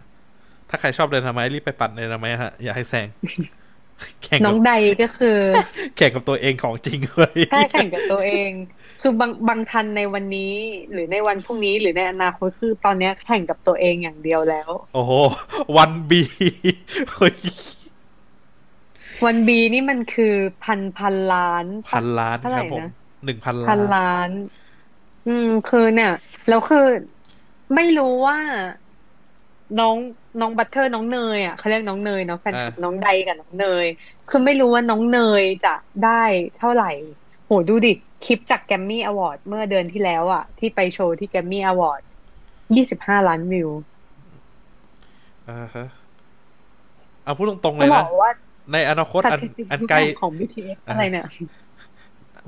[0.69, 3.07] ถ้าใครชอบไดนาไมต์รีบไปปั่นไดนาไมต์ฮะ อย่าให้แซง
[4.23, 5.39] แข่งน้กัองบใดก็คือ
[5.97, 8.51] แข่งกับตัวเองของจริงเลยถ้าแข่งกับตัวเอง
[9.01, 10.53] คือบางบางทันในวันนี้
[10.91, 15.11] หรือในวันพรุ่งนี้หรือในอนาคตคือตอนเนี้ยแข่งกับตัวเองอย่างเดียวแล้ว โอ้โห
[15.77, 16.21] วันบี
[17.13, 17.35] เฮ้ย
[19.25, 22.89] วันบีนี่มันคือพันพันล้าน พันล้านเท่าคไหร่รับผมนะ
[23.25, 24.31] หนึ่งพันพัล้านนล้าน
[25.27, 26.13] อืมคือเนี่ย
[26.49, 26.85] แล้วคือ
[27.75, 28.37] ไม่รู้ว่า
[29.79, 29.95] น้อง
[30.41, 33.85] น้องบัตเทอร์น้องเนยอะเขาเรียกน้องเนยเนาะแฟนคลับน้องใดกับน้องเนย
[34.29, 35.73] คือไม่รู้ว่าน้องเนยจะ
[36.05, 36.23] ได้
[36.59, 36.91] เท่าไหร่
[37.45, 37.93] โหดูดิ
[38.25, 42.01] คลิปจากแกรมมี่อวอร์ดเมื่อเดือนที่แล้วอะ ที่ไปโชว์ที่แกรมมี่อวอร์ด
[42.75, 43.69] ยี่สิบห้าล้านวิว
[45.49, 45.87] อ่าฮะ
[47.23, 48.31] เอาพูดตรงๆเลก็ยบนะอกว่า
[48.73, 51.25] ในอนาคตสอันถิติอันทุกไกลอย่างของ BTS อะไรเนี่ย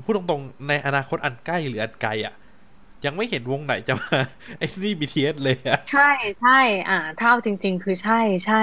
[0.04, 2.34] พูดตรงๆในอนาคตอันใกล้หรืออันไกลอะ
[3.04, 4.18] ยังไม่เห็นวงไหนจะมา
[4.58, 6.00] ไอ้นี่ BTS เลยอะ ใช่
[6.38, 6.50] ใช่
[6.88, 8.56] อ่า เท่าจริง ๆ คือใช่ใช่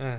[0.00, 0.12] อ่า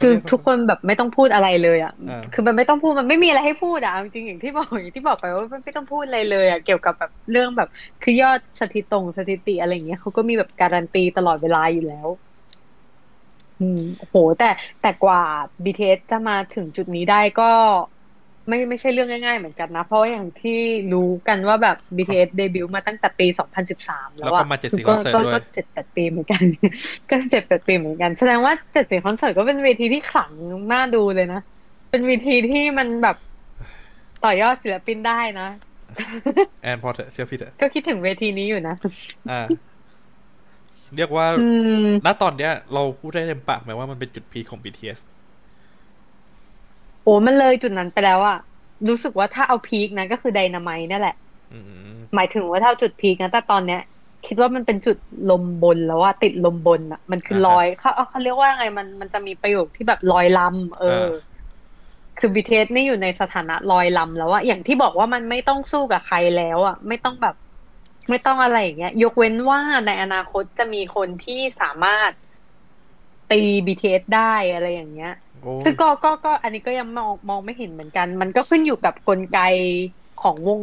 [0.06, 7.68] ือเขาเรียกว่าทุกคนแบบไม่ต้องพูดอะไรเลยอะอ่าคือมันไม่ต้องพูดมันไม่มีอะไรให้พูดอะเอาจริงๆอย่างที่บอกอย่างที่บอกไปว่ามันไม่ต้องพูดอะไรเลยอะเกี่ยวกับแบบเรื่องแบบ
[8.00, 12.08] คือยอดสถิตงสถิติอะไรอย่างเงี้ยเขาก็มีแบบการันตีตลอดเวลาอยู่แล้ว
[13.58, 14.44] อืมโหแต่
[14.80, 15.20] แต่กว่า
[15.64, 17.44] BTS จะมาถึงจุดนี้ได้ก็
[18.48, 20.60] ไม่ไม่ใช่เรื่องง่ายๆเหมือนกันนะ เพราะว่าอย่างที่
[20.92, 23.26] รู้กันว่าแบบ BTS เดบิวต์มาตั้งแต่ปี
[23.72, 26.44] 2013 แล้วแล้วก็อะมาเจ็ดสี่ก็คอนเสิร์ตก็ด้วยก็เจ็ดแปดปีเหมือนกัน
[27.10, 30.32] ก็เจ็ดแปดปีเหมือนกัน แสดงว่าเจ็ดสี่คอนเสิร์ตก็เป็นเวทีที่ขลัง
[30.72, 31.40] น่าดูเลยนะ
[31.90, 33.16] เป็นเวทีที่มันแบบ
[34.24, 35.48] ต่อยอดศิลปินได้นะ
[36.62, 38.74] แอนพอเถอะเชื่อพี่เถอะก็คิดถึงเวทีนี้อยู่นะ
[39.30, 39.46] อ่า
[40.96, 41.48] เรียกว่าอื
[41.86, 45.00] มณตอนเนี้ย เราพูดได้เต็มปากไหมว่ามันเป็นจุดพีคของ BTS
[47.04, 48.36] โอ้มันเลยจุดนั้นไปแล้วอะ
[48.88, 51.12] รู้สึกว่าถ้าเอาพีคนะก็คือไดนาไมต์นั่นแหละ
[51.50, 53.78] อืมหมายถึงว่าถ้าเอาจุดพีคนะแต่ตอนเนี้ย
[54.24, 54.96] คิดว่ามันเป็นจุด
[55.26, 60.86] ลมบนแล้วว่าติดลมบนอะมันคือลอยเขาเขาเรียกว่าไงมันมันจะมีประโยคที่แบบลอยลำเออ
[62.18, 67.34] คือ BTS นี่อยู่ในสถานะลอยลำแล้วอะอย่างที่บอกว่ามันไม่ต้องสู้กับใครแล้วอะไม่ต้องแบบ
[68.10, 72.12] ไม่ต้องอะไรอย่างเงี้ย ยกเว้นว่าในอนาคตจะมีคนที่สามารถ
[73.28, 73.36] ตี
[73.66, 74.20] BTS ได้
[74.52, 75.23] อะไรอย่างเงี้ยโอ้
[75.64, 79.36] ซึ่งก็ก็ก็อันนี้ก็ยังมองมองไม่เห็นเหมือนกัน มันก็ขึ้นอยู่กับกลไก
[80.16, 80.62] ของวง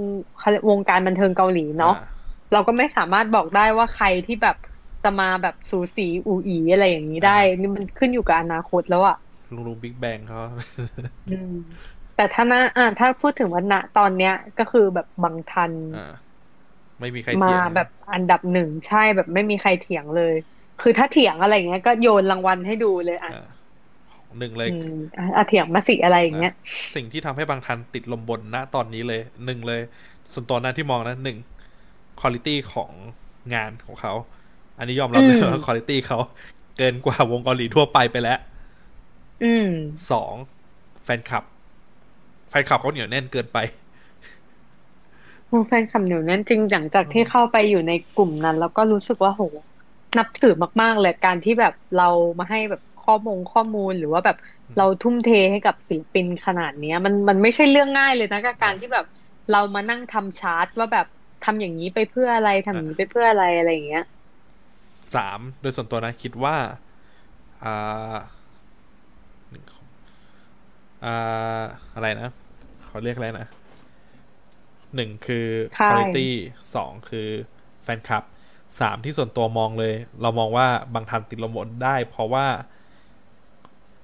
[0.70, 1.94] วงการบันเทิงเกาหลีเนาะอ่
[2.52, 4.56] เราก็ไม่สามารถบอกได้ว่าใครที่แบบ
[5.04, 9.16] จะมาแบบสูสีอูอีอะไรอย่างนี้ได้ นี่มันขึ้นอยู่กับอนาคตแล้วอะ
[9.50, 10.40] ลุงลุงบิ๊กแบงเขา
[11.26, 11.48] อืม
[12.16, 16.00] แต่ถ้านะอ่าถ้าพูดถึงว่าณตอนเนี้ยก็คือแบบบางทันอ่า
[17.00, 20.34] ไม่มีใครมาเถียงแบบอันดับหนึ่งใช่แบบไม่มีใครเถียงเลย
[20.80, 23.61] คือถ้าเถียงอะไรอย่างเงี้ยก็โยนรางวัลให้ดูเลยอะอ่า
[24.40, 26.54] หนึ่งเลยอืมอะอะเถียงมาสิอะไรอย่างเงี้ย
[26.96, 29.82] สิ่งที่ทำให้บางทันติดลมบนณตอนนี้เลยหนึ่งเลย
[30.34, 31.38] ส่วนตัวหน้าที่มองนะหนึ่ง
[32.20, 32.92] คุณ i t y ของ
[33.54, 34.14] งานของเขา
[34.78, 36.20] อันนี้ยอมรับเลยอืมว่าคุณ i t y เขา
[36.78, 38.40] เกินกว่าวงเกาหลีทั่วไปไปแล้ว
[39.44, 39.70] อืม
[40.12, 40.34] สอง
[41.04, 41.44] แฟนคลับ
[42.50, 43.58] แฟนคลับเขาเหนียวแน่นเกินไป
[45.48, 49.42] โอ้แฟนคลับเหนียวแน่นจริงหลังจากที่เข้าไปอยู่ในกลุ่มนั้น แล้วก็รู้สึกว่าโห
[50.18, 52.10] นับถือมาก ๆ เลยการที่แบบเรา
[52.40, 54.38] มาให้แบบ ข้อมูลข้อมูลหรือว่าแบบ
[54.78, 59.06] เราทุ่มเทให้กับศิลปินขนาดเนี้ย มันมันไม่ใช่เรื่องง่ายเลยนะกับการที่แบบ
[59.50, 61.06] เรามานั่งทำชาร์ตว่าแบบ
[61.42, 64.02] ทำอย่างนี้ไปเพื่ออะไรทำอย่างนี้ไปเพื่ออะไรอะไรอย่างเงี้ย
[65.16, 66.56] สามโดยส่วนตัวนะคิดว่า
[67.64, 68.16] อ่า
[69.52, 69.64] หนึ่ง
[71.04, 72.30] อ่าอะไรนะ
[72.86, 73.48] เขาเรียกอะไรนะ
[74.96, 75.48] หนึ่งคือ
[75.78, 76.28] ค่าย quality
[76.76, 77.28] สองคือ
[77.84, 78.24] แฟนคลับ
[78.80, 82.46] สามที่ส่วนตัวมองเลย เรามองว่าบางทันติดลมบนได้ เพราะว่า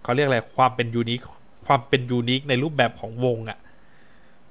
[0.03, 1.19] เขาเรียกอะไรความเป็นยูนิค
[1.65, 3.57] ความเป็นยูนิคในรูปแบบของวงอะ่ะ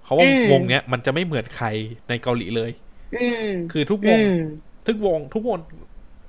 [0.03, 1.69] เพราะว่าอืมวงเนี้ยมันจะไม่เหมือนใคร
[2.09, 2.71] ในเกาหลีเลย
[3.13, 3.43] อืม
[3.73, 4.27] คือทุกวอืงม
[4.87, 5.59] ทุกวง ทุกวง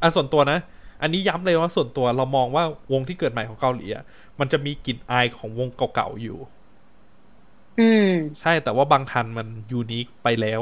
[0.02, 0.60] อะส่วนตัวนะ
[1.02, 2.64] อันนี้ย้ำเลยว่าส่วนตัวเรามองว่า
[2.94, 4.04] วงที่เกิดใหม่ของเกาหลีอะ
[4.40, 6.38] มันจะมีกลิ่นอายของวงเก่าๆอยู่
[7.78, 8.04] อืม
[8.40, 10.62] ใช่แต่ว่าบางทันมันยูนิคไปแล้ว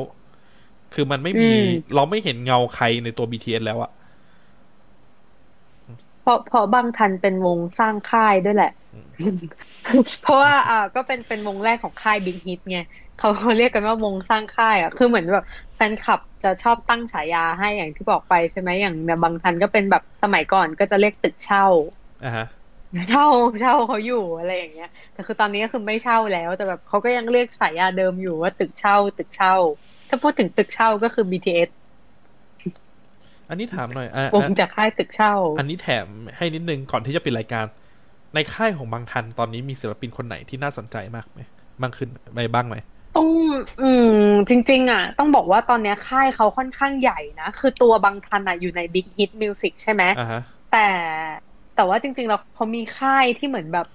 [0.93, 1.62] คือมันไม่มีอืม
[1.95, 3.91] เราไม่เห็นเงาใครในตัว BTS แล้วอะ
[6.26, 8.71] เพราะเพราะบางทันเป็นวงสร้างค่ายด้วยแหละ
[10.23, 12.80] เพราะว่าอ่าก็เป็นเป็นวงแรกของค่ายบิ๊กฮิตไง
[13.19, 15.45] เขาเขาเรียกกันว่าวงสร้างค่ายอะคือเหมือนแบบ
[15.76, 21.65] แฟนคลับจจะชอบตั้งฉายาให้อย่างที่บอกไปใช่ไหมอย่างเนี่ยบางทันก็เป็นแบบสมัยก่อนก็จะเรียกตึกเช่า
[22.26, 22.45] อ่าฮะ
[23.11, 23.28] เช่า
[23.61, 29.55] เช่าเขาอยู่อะไรอย่างเงี้ย แต่คือตอนนี้ก็คือไม่เช่าแล้วแต่แบบเขาก็ยังเรียกฉายาเดิมอยู่ว่าตึกเช่า ตึกเช่า
[30.09, 31.69] ถ้าพูดถึงตึกเช่าก็คือ BTS
[33.49, 37.65] อันนี้ถามหน่อยอะวงอะจากค่ายตึกเช่า อันนี้แถมให้นิดนึงก่อนที่จะปิดรายการ
[38.33, 41.39] ในค่ายของบางทันตอนนี้มีศิลปินคนไหนที่น่าสนใจมากไหม
[41.81, 42.75] บ้างขึ้นไปบ้างไหม
[43.15, 43.29] ต้อง
[43.81, 43.89] อื
[44.27, 50.41] มจริง ๆ อะ ต้องบอกว่าตอนเนี้ยค่ายเขาค่อนข้างใหญ่นะ คือตัวบางทันอะอยู่ใน Big Hit Music ใช่ไหมอ่าฮะ
[50.71, 50.87] แต่
[51.75, 53.87] แต่ว่าจริงๆแล้วเขามีค่ายที่เหมือนแบบ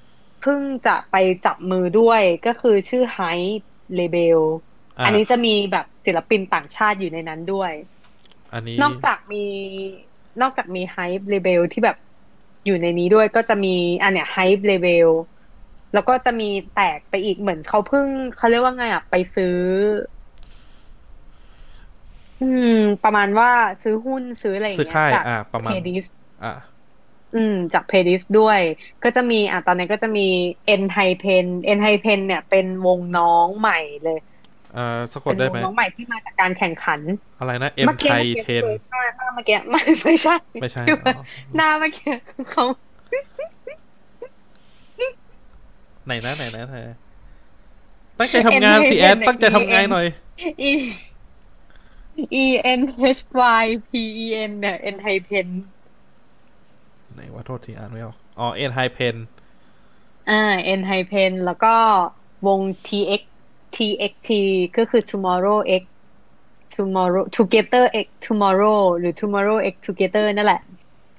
[0.42, 3.64] เพิ่งจะไปจับมือด้วยก็คือชื่อ Hype
[3.98, 4.40] Label
[4.98, 7.72] อ่าอันนี้จะมีแบบศิลปินต่างชาติอยู่ในนั้นด้วย
[8.53, 9.44] อันนี้นอกจากมี
[10.40, 11.96] นอกจากมี Hype Label ที่แบบ
[12.66, 15.09] อยู่ในนี้ด้วยก็จะมีอันเนี้ย Hype Label
[15.94, 19.57] แล้วก็จะมีแตกไปอีกเหมือนเขาเพิ่งเขาเรียกว่าไงอะ ไปซื้อ
[22.40, 23.51] อืม ประมาณว่า
[23.82, 26.05] ซื้อหุ้นซื้ออะไรอย่างซื้อเงี้ค่ายยจากอ่าประมาณเพดิส
[26.44, 26.55] อ่า
[27.34, 28.61] อืม จากเพดิสด้วย
[29.05, 30.26] ก็จะมีอะตอนนี้ก็จะมี
[30.66, 34.18] เอ็นไฮเพนเอ็นไฮเพนเนี่ยเป็นวงน้องใหม่เลย
[34.77, 37.01] อ่าสะกเป็ดนได้วงไหมน้องใหม่ที่มาจากการแข่งขัน
[37.41, 41.23] อะไรนะ M เมื่อกี้ไทยเมื่อเทกี้นหน้าหน้าเมื่อกี้ไม่ไม่ใช่ ไม่ใช่คืออ๋อ
[41.57, 42.11] หน้าเมื่อกี้
[42.51, 42.64] เขา
[46.07, 46.97] ไหนนะไหนนะไหนนะ
[48.18, 50.07] ตั้งใจทำงานสิแอนตั้งใจทำงานหน่อย
[50.68, 50.73] E
[52.43, 52.45] E
[52.79, 52.81] N
[53.18, 53.23] H
[53.62, 53.93] Y P
[54.25, 55.49] E N เนี่ย N ไฮเพน
[57.14, 59.16] ไหนว่าโทษทีอ่านไม่ออกอ๋อ N High Pen
[60.31, 60.41] อ่า
[60.79, 61.75] N ไฮเพนแล้วก็
[62.47, 62.89] วง T
[63.21, 63.23] X
[63.77, 63.79] T
[64.11, 64.31] X T
[64.77, 65.83] ก็คือ tomorrow X
[66.77, 70.62] tomorrow together X tomorrow หรือ tomorrow X together นั่นแหละ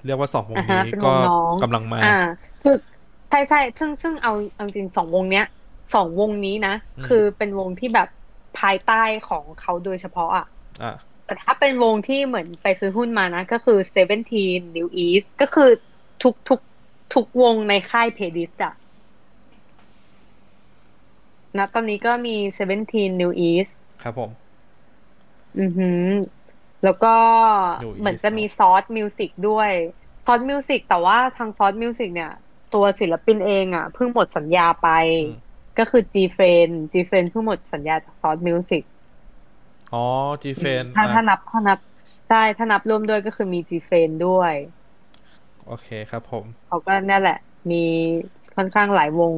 [0.04, 2.18] เรียกว่าสองวงอ่าฮะนี้เป็นวก็งน้องกำลังมาอ่า
[2.62, 2.76] คือ
[3.28, 5.46] ใช่ใช่ซึ่งซึ่งเอาเอาจริงสองวงเนี้ย
[5.94, 8.08] สองวงนี้นะอืมคือเป็นวงที่แบบ
[8.60, 10.46] ภายใต้ของเขาโดยเฉพาะอะ
[10.82, 10.94] อ่า
[11.26, 15.70] แต่ถ้าเป็นวงที่เหมือนไปซื้อหุ้นมานะ ก็คือ Seventeen New East ก็คือ
[16.22, 16.60] ทุกทุก
[17.14, 18.74] ทุกวงในค่ายเพดิสอะ
[21.58, 23.72] นะตอนนี้ก็มี Seventeen New East
[24.02, 24.30] ครับผม
[25.58, 26.04] อือหือ
[26.84, 27.14] แล้วก็
[27.82, 29.70] NU'EST เหมือนจะมี Source Music ด้วย
[30.26, 32.32] Source Music แต่ว่าทาง Source Music เนี่ย
[32.74, 34.88] ตัวศิลปินเองอะเพิ่งหมดสัญญาไป
[35.28, 35.38] อืม
[35.78, 38.82] ก็คือ G f r i e n G f r i e n เพิ่งหมดสัญญาจาก Source Music
[39.94, 40.04] อ๋อ
[40.42, 41.78] G f a n ถ้าถ้านับถ้านับ
[42.28, 44.54] ใช่ถ้านับรวมด้วยก็คือมี G f r i e n ด้วย
[45.66, 47.38] โอเคครับผม เขาก็นั่นแหละ
[47.70, 47.82] มี
[48.56, 49.32] ค่อนข้างหลายวง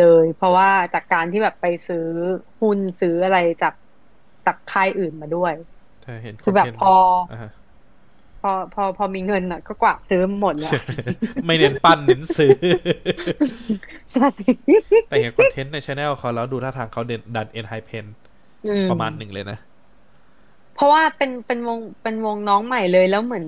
[0.00, 2.06] เลย เพราะว่าจากการที่แบบไปซื้อ
[2.60, 3.74] หุ้นซื้ออะไรจาก
[4.46, 5.52] จากค่ายอื่นมาด้วย
[6.04, 6.94] ถ้าเห็นคือแบบนเทนต์พอ
[7.32, 7.50] อ่าฮะ
[8.40, 10.72] พอพอพอมีเงินอะ ก็กวาดซื้อหมดแล้ว
[11.46, 12.52] ไม่เน้นปั้นเน้นซื้อ
[14.12, 14.28] ใช่
[15.08, 18.06] แต่เห็นคอนเทนต์ในช anel เขาแล้วดูท่าทางเขาเด่นดัน N High Pen
[18.66, 19.58] อืมประมาณหนึ่งเลยนะ
[20.74, 23.46] เพราะว่าเป็นเป็นวงเป็นวงน้องใหม่เลยแล้วเหมือน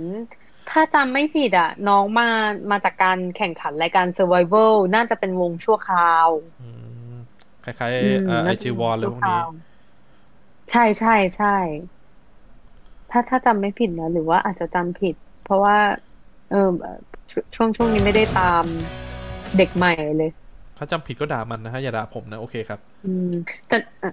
[0.72, 2.28] ถ้าจำไม่ผิดอะ น้องมา
[2.70, 6.68] มาจากการแข่งขันรายการ Survival น่าจะเป็นวงชั่วคราวอื
[7.12, 7.14] ม
[7.62, 9.46] คล้ายอืมๆไอน่าจะจีเป็นวอลงเลยพวกนี้ชั่วคราว
[10.70, 11.48] ใช่ใช่ใช่
[13.10, 15.76] ถ้าถ้าจำไม่ผิดนะ หรือว่าอาจจะจำผิด เพราะว่า
[16.48, 16.56] เออ
[17.30, 18.64] ชช่วงช่วงนี้ไม่ได้ตาม
[19.56, 20.28] เด็กใหม่เลย
[20.76, 23.24] ถ้าจำผิดก็ด่ามันนะฮะอย่าด่าผมนะ โอเคครับ อืม
[23.66, 24.08] แต่อะ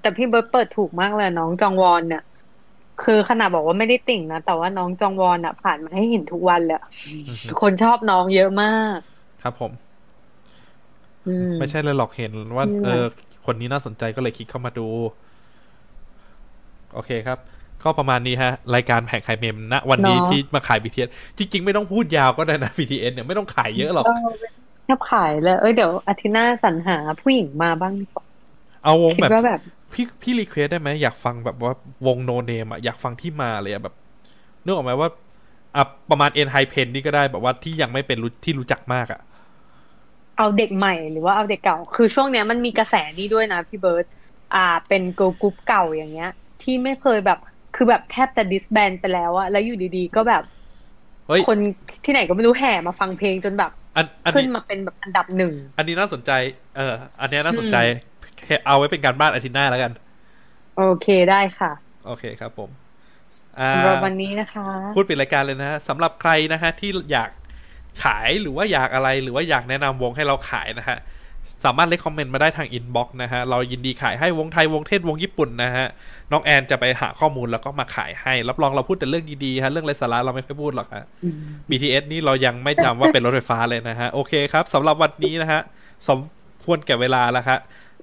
[0.00, 2.20] แต่พี่เบิร์ตเปิดถูกมากเลยน้องจองวอนเนี่ย
[3.04, 8.98] คือขนาดบอกว่าไม่ได้ติ่งนะ แต่ว่าน้องจองวอนอะผ่านมาให้เห็นทุกวันเลยอะอือฮึคนชอบน้องเยอะมาก
[9.42, 9.72] ครับผม
[11.26, 13.04] อืมไม่ใช่เลยหรอกเห็นว่าอืมเออ
[13.46, 14.86] คนนี้น่าสนใจก็เลยคลิกเข้ามาดู
[16.94, 17.38] โอเคครับ
[17.82, 24.28] ก็ประมาณนี้ฮะ รายการแผงขายเมมณวันนี้เนาะที่มาขาย BTS จริง ๆ ไม่ต้องพูดยาวก็ได้นะ BTS เนี่ยไม่ต้องขายเยอะหรอกเออ
[24.84, 28.24] แทบขายเลย เอ้ยเดี๋ยวอาทิตย์หน้าสรรหาผู้หญิงมาบ้างดีกว่า
[28.84, 29.60] เอาวงคิดแบบว่าแบบ
[29.96, 31.72] พี่พี่ request ได้ไหมอยากฟังแบบว่า
[32.06, 33.94] วง no name อะอยากฟังที่มาเลยอะแบบ
[34.64, 35.08] นึกออกไหมว่า
[35.76, 39.20] อะประมาณ ENHYPEN นี่ก็ได้แบบว่าที่ยังไม่เป็นรู้ที่รู้จักมากอะ
[40.38, 44.06] เอาเด็กใหม่หรือว่าเอาเด็กเก่า คือช่วงเนี้ยมันมีกระแสนี้ด้วยนะพี่เบิร์ต
[44.54, 46.30] อ่า เป็น girl group เก่าอย่างเงี้ย
[46.62, 47.38] ที่ไม่เคยแบบ
[47.76, 50.42] คือแบบแทบจะ disband ไปแล้วอะแล้วอยู่ดีๆก็แบบ
[51.28, 51.58] เฮ้ยคน
[52.04, 56.30] ที่ไหนก็ไม่รู้แห่มาฟังเพลงจนแบบอันอันขึ้นนี้มาเป็นแบบอันดับหนึ่ง อันนี้น่าสนใจ
[56.76, 57.76] เออ อันเนี้ยน่าสนใจ
[58.66, 59.92] เอาไว้เป็นการบ้านอาทิตย์หน้าแล้วกัน
[60.76, 61.72] โอเคได้ค่ะ
[62.06, 62.70] โอเคครับผม
[63.60, 67.30] อ่าสำหรับวันนี้นะคะ พูดปิดรายการเลยนะฮะสำหรับใครนะฮะที่อยาก
[68.04, 70.98] ขายหรือว่าอยากอะไรหรือว่าอยากแนะนำวงให้เราขายนะฮะ
[71.64, 75.86] สามารถเลคคอมเมนต์มาได้ทางอินบ็อกซ์นะฮะ เรายินดีขายให้วงไทย วงเทศ วงญี่ปุ่นนะฮะ
[76.32, 81.04] น้องแอนจะไปหาข้อมูลแล้วก็มาขายให้ รับรองเราพูดแต่เรื่องดีๆฮะ เรื่องไร้สาระเราไม่ค่อยพูดหรอกฮะ
[81.68, 85.60] BTS นี่เรายังไม่จำว่าเป็นรถไฟฟ้าเลยนะฮะ โอเคครับสำหรับวันนี้นะฮะ
[86.08, 86.18] สม
[86.64, 87.58] ควรแก่เวลาแล้วครับ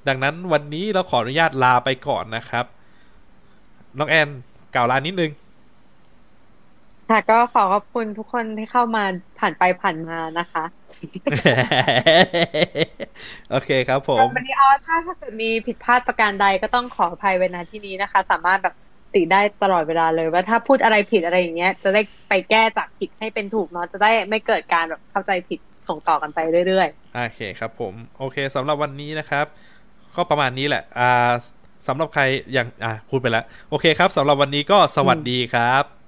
[0.08, 2.66] ดังนั้นวันนี้เราขออนุญาตลาไปก่อนนะครับ
[3.98, 4.28] น้องแอน
[4.76, 5.32] กล่าวลานิดนึง
[7.10, 9.04] ค่ะก็ขอขอบคุณทุกคนที่เข้ามา
[9.40, 10.64] ผ่านไปผ่านมานะคะ
[13.52, 18.76] โอเคครับผมวันนี้ออถ้าถ้าเกิดมีผิดพลาดประการใดก็ต้องขออภัยไว้ณที่นี้นะคะ สามารถแบบ
[19.14, 29.46] ติได้ตลอดเวลาเลยว่าถ้าพูดอะไรผิดอะไรอย่างเงี้ย จะได้ไปแก้จากผิดให้เป็นถูกเนาะจะได้ไม่เกิดการแบบเข้าใจผิดส่งต่อกันไปเรื่อยโอเคครับผม โอเคสำหรับวันนี้นะครับ
[30.16, 31.32] ก็ประมาณนี้แหละอ่า
[31.88, 36.03] สำหรับใครอย่างอ่าพูดไปแล้ว โอเคครับสำหรับวันนี้ก็สวัสดีครับ